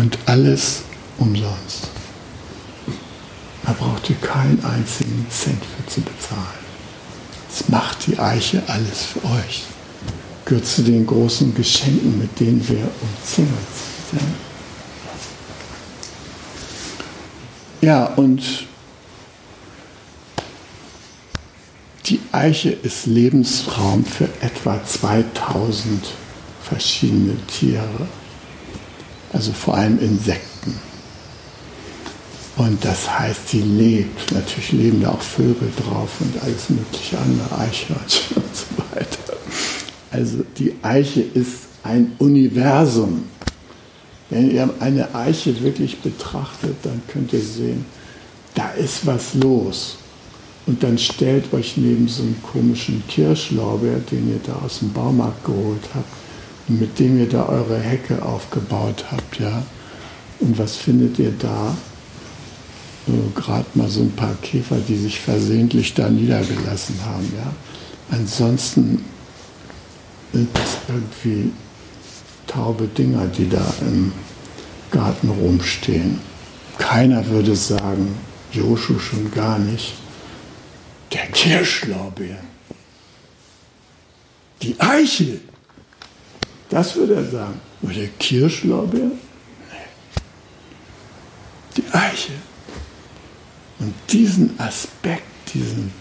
Und 0.00 0.16
alles 0.24 0.80
umsonst. 1.18 1.90
Da 3.64 3.72
braucht 3.72 4.08
ihr 4.08 4.16
keinen 4.16 4.64
einzigen 4.64 5.26
Cent 5.28 5.62
für 5.62 5.86
zu 5.90 6.00
bezahlen. 6.00 6.40
Das 7.50 7.68
macht 7.68 8.06
die 8.06 8.18
Eiche 8.18 8.62
alles 8.66 9.04
für 9.04 9.22
euch. 9.26 9.64
Gehört 10.46 10.64
zu 10.64 10.82
den 10.82 11.06
großen 11.06 11.54
Geschenken, 11.54 12.18
mit 12.18 12.40
denen 12.40 12.66
wir 12.66 12.88
umzingelt 13.02 13.52
sind. 14.10 14.22
Ja, 17.82 18.06
und 18.06 18.42
die 22.06 22.20
Eiche 22.32 22.70
ist 22.70 23.04
Lebensraum 23.04 24.06
für 24.06 24.30
etwa 24.40 24.82
2000 24.82 26.06
verschiedene 26.62 27.36
Tiere, 27.48 28.08
also 29.32 29.52
vor 29.52 29.74
allem 29.74 29.98
Insekten. 30.00 30.74
Und 32.56 32.84
das 32.84 33.18
heißt, 33.18 33.48
sie 33.48 33.62
lebt. 33.62 34.32
Natürlich 34.32 34.72
leben 34.72 35.00
da 35.00 35.12
auch 35.12 35.22
Vögel 35.22 35.72
drauf 35.76 36.10
und 36.20 36.42
alles 36.42 36.68
mögliche 36.68 37.18
andere, 37.18 37.58
Eichhörnchen 37.58 38.36
und 38.36 38.56
so 38.56 38.66
weiter. 38.94 39.38
Also 40.10 40.44
die 40.58 40.74
Eiche 40.82 41.22
ist 41.22 41.68
ein 41.82 42.12
Universum. 42.18 43.24
Wenn 44.28 44.50
ihr 44.50 44.68
eine 44.80 45.14
Eiche 45.14 45.60
wirklich 45.62 46.00
betrachtet, 46.00 46.76
dann 46.82 47.00
könnt 47.08 47.32
ihr 47.32 47.40
sehen, 47.40 47.84
da 48.54 48.70
ist 48.72 49.06
was 49.06 49.34
los. 49.34 49.96
Und 50.66 50.82
dann 50.82 50.98
stellt 50.98 51.52
euch 51.52 51.76
neben 51.76 52.06
so 52.08 52.22
einen 52.22 52.40
komischen 52.42 53.02
Kirschlaubeer, 53.08 54.00
den 54.10 54.30
ihr 54.30 54.40
da 54.46 54.60
aus 54.64 54.80
dem 54.80 54.92
Baumarkt 54.92 55.44
geholt 55.44 55.82
habt, 55.94 56.19
mit 56.78 56.98
dem 56.98 57.18
ihr 57.18 57.28
da 57.28 57.46
eure 57.46 57.78
Hecke 57.78 58.22
aufgebaut 58.22 59.04
habt, 59.10 59.40
ja. 59.40 59.62
Und 60.40 60.58
was 60.58 60.76
findet 60.76 61.18
ihr 61.18 61.32
da? 61.38 61.76
So, 63.06 63.40
Gerade 63.40 63.66
mal 63.74 63.88
so 63.88 64.00
ein 64.00 64.12
paar 64.12 64.34
Käfer, 64.42 64.76
die 64.86 64.96
sich 64.96 65.20
versehentlich 65.20 65.94
da 65.94 66.08
niedergelassen 66.08 66.96
haben, 67.04 67.32
ja. 67.36 67.52
Ansonsten 68.16 69.04
sind 70.32 70.48
das 70.54 70.78
irgendwie 70.88 71.52
taube 72.46 72.86
Dinger, 72.86 73.26
die 73.26 73.48
da 73.48 73.64
im 73.80 74.12
Garten 74.90 75.28
rumstehen. 75.28 76.20
Keiner 76.78 77.26
würde 77.28 77.54
sagen, 77.54 78.14
Joshu 78.52 78.98
schon 78.98 79.30
gar 79.30 79.58
nicht, 79.58 79.94
der 81.12 81.26
Kirschlaubeer. 81.26 82.38
Die 84.62 84.78
Eiche. 84.78 85.40
Das 86.70 86.96
würde 86.96 87.16
er 87.16 87.24
sagen. 87.24 87.60
Aber 87.82 87.92
der 87.92 88.08
Kirschlaubeer? 88.08 89.06
Nee. 89.06 89.86
Die 91.76 91.84
Eiche. 91.92 92.32
Und 93.80 93.94
diesen 94.10 94.58
Aspekt, 94.58 95.24
diesen 95.52 95.92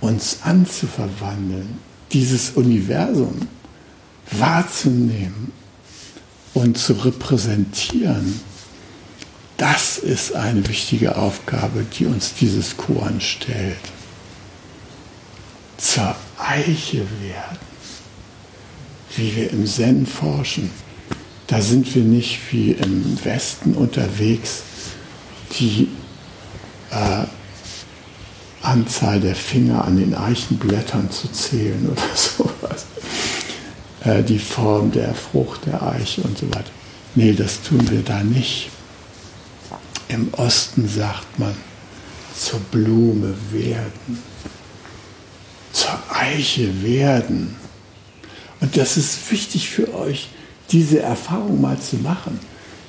uns 0.00 0.38
anzuverwandeln, 0.42 1.78
dieses 2.12 2.50
Universum 2.50 3.48
wahrzunehmen 4.32 5.52
und 6.54 6.78
zu 6.78 6.94
repräsentieren, 6.94 8.40
das 9.56 9.98
ist 9.98 10.34
eine 10.34 10.66
wichtige 10.68 11.16
Aufgabe, 11.16 11.84
die 11.98 12.06
uns 12.06 12.34
dieses 12.34 12.76
Koan 12.76 13.20
stellt. 13.20 13.78
Zur 15.78 16.14
Eiche 16.38 17.06
werden, 17.20 17.58
wie 19.18 19.34
wir 19.36 19.50
im 19.50 19.66
Zen 19.66 20.06
forschen. 20.06 20.70
Da 21.46 21.60
sind 21.60 21.94
wir 21.94 22.02
nicht 22.02 22.40
wie 22.50 22.72
im 22.72 23.18
Westen 23.24 23.74
unterwegs, 23.74 24.62
die 25.58 25.88
äh, 26.90 27.24
Anzahl 28.62 29.20
der 29.20 29.36
Finger 29.36 29.84
an 29.84 29.96
den 29.96 30.14
Eichenblättern 30.14 31.10
zu 31.10 31.28
zählen 31.28 31.88
oder 31.92 32.16
sowas. 32.16 32.86
Äh, 34.04 34.22
die 34.22 34.38
Form 34.38 34.90
der 34.90 35.14
Frucht 35.14 35.66
der 35.66 35.82
Eiche 35.82 36.22
und 36.22 36.36
so 36.36 36.48
weiter. 36.48 36.70
Nee, 37.14 37.32
das 37.32 37.62
tun 37.62 37.88
wir 37.90 38.02
da 38.02 38.22
nicht. 38.22 38.70
Im 40.08 40.32
Osten 40.34 40.88
sagt 40.88 41.38
man, 41.38 41.54
zur 42.36 42.60
Blume 42.60 43.34
werden, 43.50 44.22
zur 45.72 45.98
Eiche 46.10 46.82
werden. 46.82 47.56
Und 48.60 48.76
das 48.76 48.96
ist 48.96 49.30
wichtig 49.30 49.68
für 49.68 49.94
euch, 49.94 50.28
diese 50.70 51.00
Erfahrung 51.00 51.60
mal 51.60 51.78
zu 51.78 51.96
machen. 51.96 52.38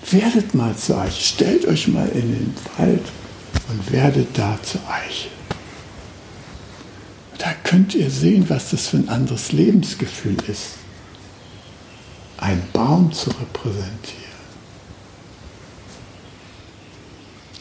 Werdet 0.10 0.56
mal 0.56 0.76
zur 0.76 1.02
Eiche, 1.02 1.22
stellt 1.22 1.66
euch 1.66 1.88
mal 1.88 2.08
in 2.10 2.34
den 2.34 2.54
Wald 2.78 3.04
und 3.70 3.92
werdet 3.92 4.28
da 4.38 4.58
zur 4.64 4.82
Eiche. 4.90 5.30
Da 7.38 7.54
könnt 7.64 7.94
ihr 7.94 8.10
sehen, 8.10 8.46
was 8.50 8.72
das 8.72 8.88
für 8.88 8.98
ein 8.98 9.10
anderes 9.10 9.52
Lebensgefühl 9.52 10.38
ist, 10.48 10.78
einen 12.38 12.64
Baum 12.72 13.12
zu 13.12 13.30
repräsentieren. 13.30 14.28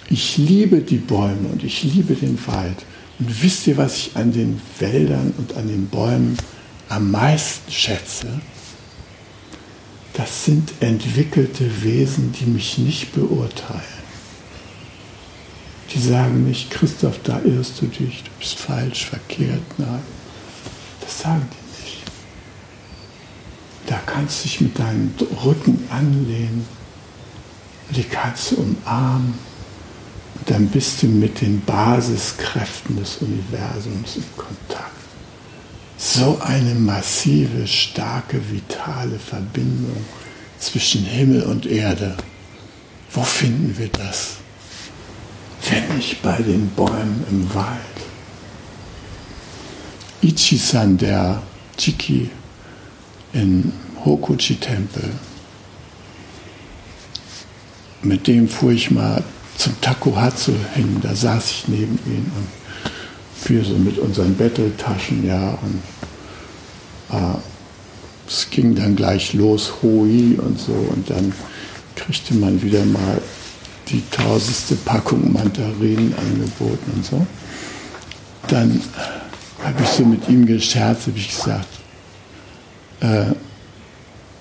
Ich 0.09 0.37
liebe 0.37 0.81
die 0.81 0.99
Bäume 0.99 1.49
und 1.49 1.65
ich 1.65 1.83
liebe 1.83 2.15
den 2.15 2.39
Wald. 2.47 2.85
Und 3.19 3.43
wisst 3.43 3.67
ihr, 3.67 3.77
was 3.77 3.97
ich 3.97 4.11
an 4.17 4.33
den 4.33 4.61
Wäldern 4.79 5.35
und 5.37 5.57
an 5.57 5.67
den 5.67 5.89
Bäumen 5.89 6.37
am 6.89 7.11
meisten 7.11 7.71
schätze? 7.71 8.41
Das 10.15 10.45
sind 10.45 10.73
entwickelte 10.81 11.83
Wesen, 11.83 12.33
die 12.33 12.47
mich 12.47 12.79
nicht 12.79 13.13
beurteilen. 13.13 13.83
Die 15.93 16.01
sagen 16.01 16.47
nicht, 16.49 16.71
Christoph, 16.71 17.21
da 17.23 17.41
irrst 17.41 17.81
du 17.81 17.87
dich, 17.87 18.25
du 18.25 18.31
bist 18.39 18.59
falsch, 18.59 19.07
verkehrt. 19.07 19.63
Nein, 19.79 20.01
das 21.01 21.21
sagen 21.21 21.47
die 21.53 21.85
nicht. 21.85 21.99
Da 23.87 24.01
kannst 24.07 24.41
du 24.41 24.49
dich 24.49 24.61
mit 24.63 24.79
deinem 24.79 25.15
Rücken 25.45 25.85
anlehnen, 25.91 26.67
die 27.91 28.03
kannst 28.03 28.53
du 28.53 28.57
umarmen 28.57 29.35
und 30.35 30.51
dann 30.51 30.67
bist 30.69 31.03
du 31.03 31.07
mit 31.07 31.41
den 31.41 31.61
Basiskräften 31.65 32.97
des 32.97 33.19
Universums 33.19 34.17
in 34.17 34.25
Kontakt. 34.37 34.96
So 35.99 36.39
eine 36.43 36.75
massive, 36.75 37.67
starke, 37.67 38.41
vitale 38.51 39.19
Verbindung 39.19 40.05
zwischen 40.59 41.05
Himmel 41.05 41.43
und 41.43 41.67
Erde. 41.67 42.17
Wo 43.13 43.23
finden 43.23 43.77
wir 43.79 43.89
das? 43.89 44.37
Wenn 45.71 45.97
nicht 45.97 46.23
bei 46.23 46.37
den 46.37 46.69
Bäumen 46.71 47.25
im 47.31 47.55
Wald. 47.55 47.81
Ichi-san, 50.23 50.99
der 50.99 51.43
Chiki 51.77 52.31
in 53.33 53.73
Hokuchi-Tempel, 54.05 55.11
mit 58.03 58.27
dem 58.27 58.49
fuhr 58.49 58.73
ich 58.73 58.91
mal 58.91 59.25
zum 59.57 59.81
Takuhatsu 59.81 60.53
hin. 60.75 60.99
Da 61.03 61.15
saß 61.15 61.51
ich 61.51 61.69
neben 61.69 61.99
ihm 62.07 62.31
und 62.37 62.49
wir 63.49 63.65
so 63.65 63.75
mit 63.75 63.99
unseren 63.99 64.35
Betteltaschen, 64.35 65.27
ja. 65.27 65.59
Und 65.63 65.83
äh, 67.17 67.39
es 68.29 68.49
ging 68.51 68.75
dann 68.75 68.97
gleich 68.97 69.35
los, 69.35 69.73
Hoi 69.83 70.37
und 70.39 70.59
so. 70.59 70.73
Und 70.73 71.09
dann 71.09 71.33
kriegte 71.95 72.35
man 72.35 72.61
wieder 72.63 72.85
mal 72.85 73.21
die 73.89 74.03
tausendste 74.11 74.75
Packung 74.77 75.33
Mandarinen 75.33 76.15
angeboten 76.19 76.93
und 76.95 77.05
so. 77.05 77.27
Dann 78.49 78.81
habe 79.63 79.83
ich 79.83 79.89
so 79.89 80.05
mit 80.05 80.29
ihm 80.29 80.47
gescherzt, 80.47 81.07
habe 81.07 81.19
ich 81.19 81.29
gesagt, 81.29 81.69
äh, 83.01 83.27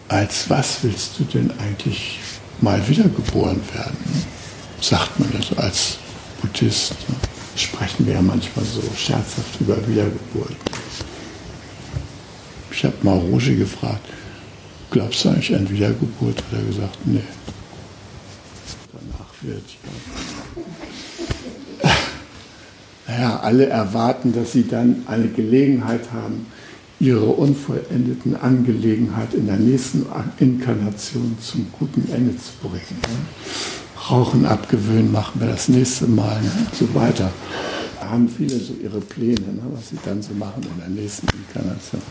als 0.08 0.50
was 0.50 0.80
willst 0.84 1.20
du 1.20 1.24
denn 1.24 1.52
eigentlich 1.60 2.20
mal 2.62 2.88
wiedergeboren 2.88 3.60
werden? 3.74 4.26
sagt 4.82 5.20
man 5.20 5.30
das 5.32 5.58
als 5.58 5.98
Buddhist. 6.42 6.92
Ne? 7.10 7.35
Sprechen 7.56 8.06
wir 8.06 8.14
ja 8.16 8.22
manchmal 8.22 8.66
so 8.66 8.82
scherzhaft 8.98 9.62
über 9.62 9.76
Wiedergeburt. 9.88 10.56
Ich 12.72 12.84
habe 12.84 12.96
mal 13.04 13.18
Roger 13.18 13.54
gefragt, 13.54 14.06
glaubst 14.92 15.24
du 15.24 15.30
eigentlich 15.30 15.56
an 15.56 15.70
Wiedergeburt? 15.70 16.38
Hat 16.38 16.60
er 16.60 16.64
gesagt, 16.64 16.98
nee. 17.06 17.22
Danach 18.92 19.34
wird 19.42 19.64
ja. 21.84 21.90
Naja, 23.08 23.40
alle 23.40 23.68
erwarten, 23.68 24.34
dass 24.34 24.52
sie 24.52 24.68
dann 24.68 25.04
eine 25.06 25.28
Gelegenheit 25.28 26.12
haben, 26.12 26.48
ihre 27.00 27.26
unvollendeten 27.26 28.36
Angelegenheit 28.36 29.34
in 29.34 29.46
der 29.48 29.58
nächsten 29.58 30.06
Inkarnation 30.40 31.38
zum 31.40 31.68
guten 31.78 32.12
Ende 32.12 32.36
zu 32.38 32.52
bringen. 32.62 33.02
Rauchen 34.10 34.46
abgewöhnen, 34.46 35.12
machen 35.12 35.40
wir 35.42 35.48
das 35.48 35.68
nächste 35.68 36.08
Mal 36.08 36.42
ne? 36.42 36.52
und 36.66 36.76
so 36.76 36.94
weiter. 36.94 37.32
Da 38.00 38.10
haben 38.10 38.30
viele 38.30 38.60
so 38.60 38.74
ihre 38.74 39.02
Pläne, 39.02 39.40
ne? 39.40 39.64
was 39.72 39.90
sie 39.90 39.98
dann 40.06 40.22
so 40.22 40.34
machen 40.34 40.64
in 40.64 40.80
der 40.80 41.04
nächsten 41.04 41.28
Inkarnation. 41.28 42.02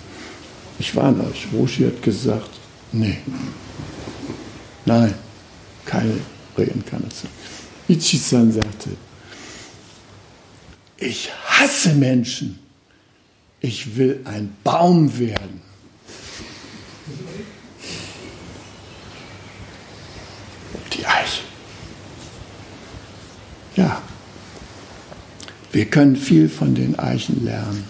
Ich 0.78 0.95
warne 0.97 1.24
euch, 1.24 1.47
Roshi 1.53 1.84
hat 1.84 2.03
gesagt, 2.03 2.51
nee, 2.92 3.18
nein, 4.84 5.14
keine 5.84 6.14
Reinkarnation. 6.57 7.30
Ichi-san 7.86 8.53
sagte, 8.53 8.90
ich 10.97 11.30
hasse 11.47 11.95
Menschen, 11.95 12.59
Ich 13.64 13.97
will 13.97 14.20
ein 14.26 14.55
Baum 14.62 15.18
werden. 15.18 15.62
Die 20.92 21.07
Eiche. 21.07 21.53
Ja, 23.76 24.00
wir 25.72 25.86
können 25.86 26.14
viel 26.14 26.48
von 26.48 26.74
den 26.74 26.98
Eichen 26.98 27.44
lernen. 27.44 27.84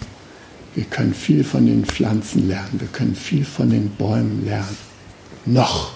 Wir 0.74 0.84
können 0.84 1.12
viel 1.14 1.44
von 1.44 1.66
den 1.66 1.84
Pflanzen 1.84 2.48
lernen. 2.48 2.80
Wir 2.80 2.88
können 2.88 3.14
viel 3.14 3.44
von 3.44 3.68
den 3.68 3.90
Bäumen 3.90 4.44
lernen. 4.44 4.76
Noch. 5.44 5.92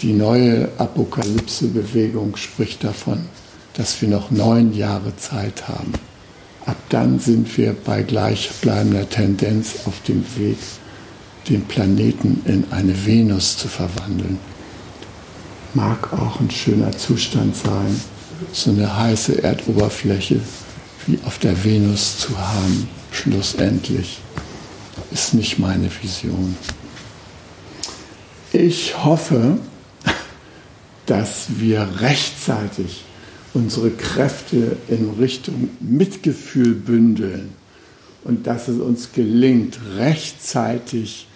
Die 0.00 0.12
neue 0.12 0.68
Apokalypse-Bewegung 0.78 2.36
spricht 2.36 2.82
davon, 2.82 3.26
dass 3.74 4.02
wir 4.02 4.08
noch 4.08 4.32
neun 4.32 4.74
Jahre 4.74 5.16
Zeit 5.16 5.68
haben. 5.68 5.92
Ab 6.66 6.76
dann 6.88 7.20
sind 7.20 7.56
wir 7.56 7.72
bei 7.72 8.02
gleichbleibender 8.02 9.08
Tendenz 9.08 9.86
auf 9.86 10.02
dem 10.02 10.24
Weg, 10.36 10.58
den 11.48 11.64
Planeten 11.64 12.42
in 12.44 12.64
eine 12.72 13.06
Venus 13.06 13.56
zu 13.56 13.68
verwandeln. 13.68 14.38
Mag 15.78 16.12
auch 16.12 16.40
ein 16.40 16.50
schöner 16.50 16.90
Zustand 16.90 17.54
sein, 17.54 18.00
so 18.52 18.72
eine 18.72 18.98
heiße 18.98 19.44
Erdoberfläche 19.44 20.40
wie 21.06 21.20
auf 21.24 21.38
der 21.38 21.62
Venus 21.62 22.18
zu 22.18 22.36
haben, 22.36 22.88
schlussendlich, 23.12 24.18
ist 25.12 25.34
nicht 25.34 25.60
meine 25.60 25.88
Vision. 26.02 26.56
Ich 28.52 29.04
hoffe, 29.04 29.58
dass 31.06 31.46
wir 31.60 31.88
rechtzeitig 32.00 33.04
unsere 33.54 33.92
Kräfte 33.92 34.76
in 34.88 35.10
Richtung 35.20 35.70
Mitgefühl 35.78 36.74
bündeln 36.74 37.52
und 38.24 38.48
dass 38.48 38.66
es 38.66 38.80
uns 38.80 39.12
gelingt, 39.12 39.78
rechtzeitig 39.96 41.28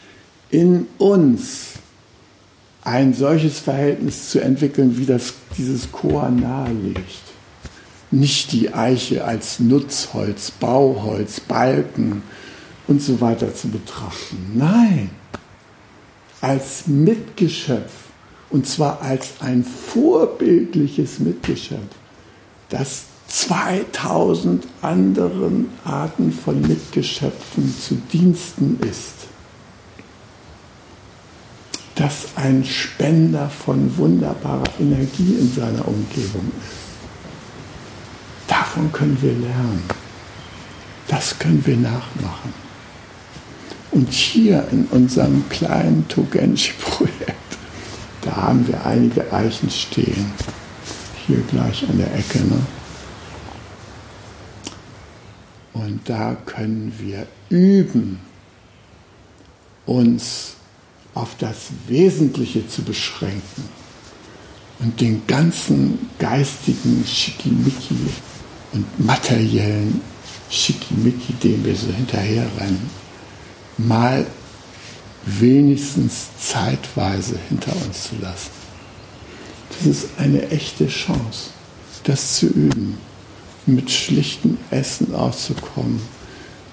in 0.51 0.89
uns 0.99 1.72
ein 2.85 3.15
solches 3.15 3.61
Verhältnis 3.61 4.31
zu 4.31 4.41
entwickeln, 4.41 4.99
wie 4.99 5.07
das 5.07 5.35
dieses 5.57 5.91
Chor 5.93 6.29
nahelegt. 6.31 7.23
Nicht 8.11 8.53
die 8.53 8.75
Eiche 8.75 9.25
als 9.25 9.61
Nutzholz, 9.61 10.51
Bauholz, 10.51 11.41
Balken 11.41 12.23
und 12.87 13.01
so 13.01 13.21
weiter 13.21 13.55
zu 13.55 13.69
betrachten. 13.69 14.53
Nein, 14.55 15.11
als 16.41 16.87
Mitgeschöpf 16.87 17.91
und 18.51 18.67
zwar 18.67 19.01
als 19.01 19.41
ein 19.41 19.65
vorbildliches 19.65 21.21
Mitgeschöpf, 21.21 21.81
das 22.69 23.05
2000 23.29 24.67
anderen 24.83 25.71
Arten 25.85 26.33
von 26.33 26.61
Mitgeschöpfen 26.61 27.75
zu 27.81 27.95
Diensten 28.13 28.79
ist 28.87 29.22
das 31.95 32.29
ein 32.37 32.65
Spender 32.65 33.51
von 33.51 33.97
wunderbarer 33.97 34.65
Energie 34.81 35.37
in 35.39 35.53
seiner 35.53 35.87
Umgebung 35.87 36.51
ist. 36.59 36.83
Davon 38.49 38.91
können 38.93 39.19
wir 39.21 39.33
lernen. 39.33 39.83
Das 41.09 41.39
können 41.39 41.65
wir 41.67 41.77
nachmachen. 41.77 42.55
Und 43.91 44.11
hier 44.11 44.67
in 44.71 44.87
unserem 44.87 45.47
kleinen 45.51 46.09
Togenshi-Projekt, 46.09 47.59
da 48.23 48.37
haben 48.37 48.67
wir 48.67 48.87
einige 48.87 49.31
Eichen 49.33 49.69
stehen. 49.69 50.33
Hier 51.27 51.43
gleich 51.51 51.87
an 51.89 51.99
der 51.99 52.15
Ecke. 52.15 52.39
Ne? 52.39 52.59
Und 55.75 56.09
da 56.09 56.37
können 56.47 56.93
wir 56.99 57.27
üben, 57.51 58.21
uns 59.85 60.57
auf 61.15 61.37
das 61.39 61.57
Wesentliche 61.89 62.67
zu 62.69 62.83
beschränken 62.83 63.69
und 64.79 65.01
den 65.01 65.27
ganzen 65.27 66.11
geistigen 66.19 67.05
Schickimicki 67.07 67.97
und 68.73 69.05
materiellen 69.05 70.01
Schickimicki, 70.51 71.35
dem 71.35 71.65
wir 71.65 71.77
so 71.77 71.93
hinterherrennen, 71.93 72.91
mal 73.79 74.27
wenigstens 75.25 76.29
zeitweise 76.41 77.39
hinter 77.49 77.73
uns 77.85 78.05
zu 78.05 78.17
lassen. 78.21 78.51
Das 79.71 79.87
ist 79.87 80.09
eine 80.19 80.49
echte 80.51 80.89
Chance, 80.89 81.51
das 82.05 82.37
zu 82.37 82.47
üben, 82.47 82.99
mit 83.67 83.91
schlichtem 83.91 84.59
Essen 84.71 85.15
auszukommen, 85.15 86.03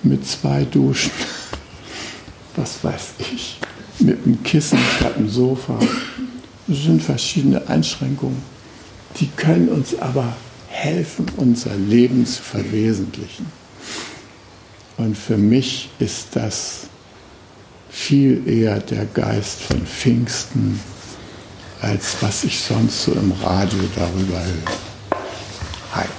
mit 0.01 0.25
zwei 0.27 0.63
Duschen, 0.63 1.11
was 2.55 2.83
weiß 2.83 3.13
ich 3.19 3.59
mit 3.99 4.25
dem 4.25 4.41
Kissen 4.43 4.79
statt 4.97 5.17
dem 5.17 5.29
Sofa. 5.29 5.79
Das 6.67 6.83
sind 6.83 7.01
verschiedene 7.01 7.67
Einschränkungen. 7.67 8.41
Die 9.19 9.27
können 9.27 9.69
uns 9.69 9.97
aber 9.97 10.35
helfen, 10.67 11.25
unser 11.37 11.75
Leben 11.75 12.25
zu 12.25 12.41
verwesentlichen. 12.41 13.47
Und 14.97 15.17
für 15.17 15.37
mich 15.37 15.89
ist 15.99 16.27
das 16.35 16.87
viel 17.89 18.47
eher 18.47 18.79
der 18.79 19.05
Geist 19.05 19.61
von 19.61 19.85
Pfingsten, 19.85 20.79
als 21.81 22.17
was 22.21 22.43
ich 22.43 22.59
sonst 22.59 23.03
so 23.03 23.13
im 23.13 23.31
Radio 23.41 23.79
darüber 23.95 24.39
höre. 24.43 24.75
Hi. 25.93 26.18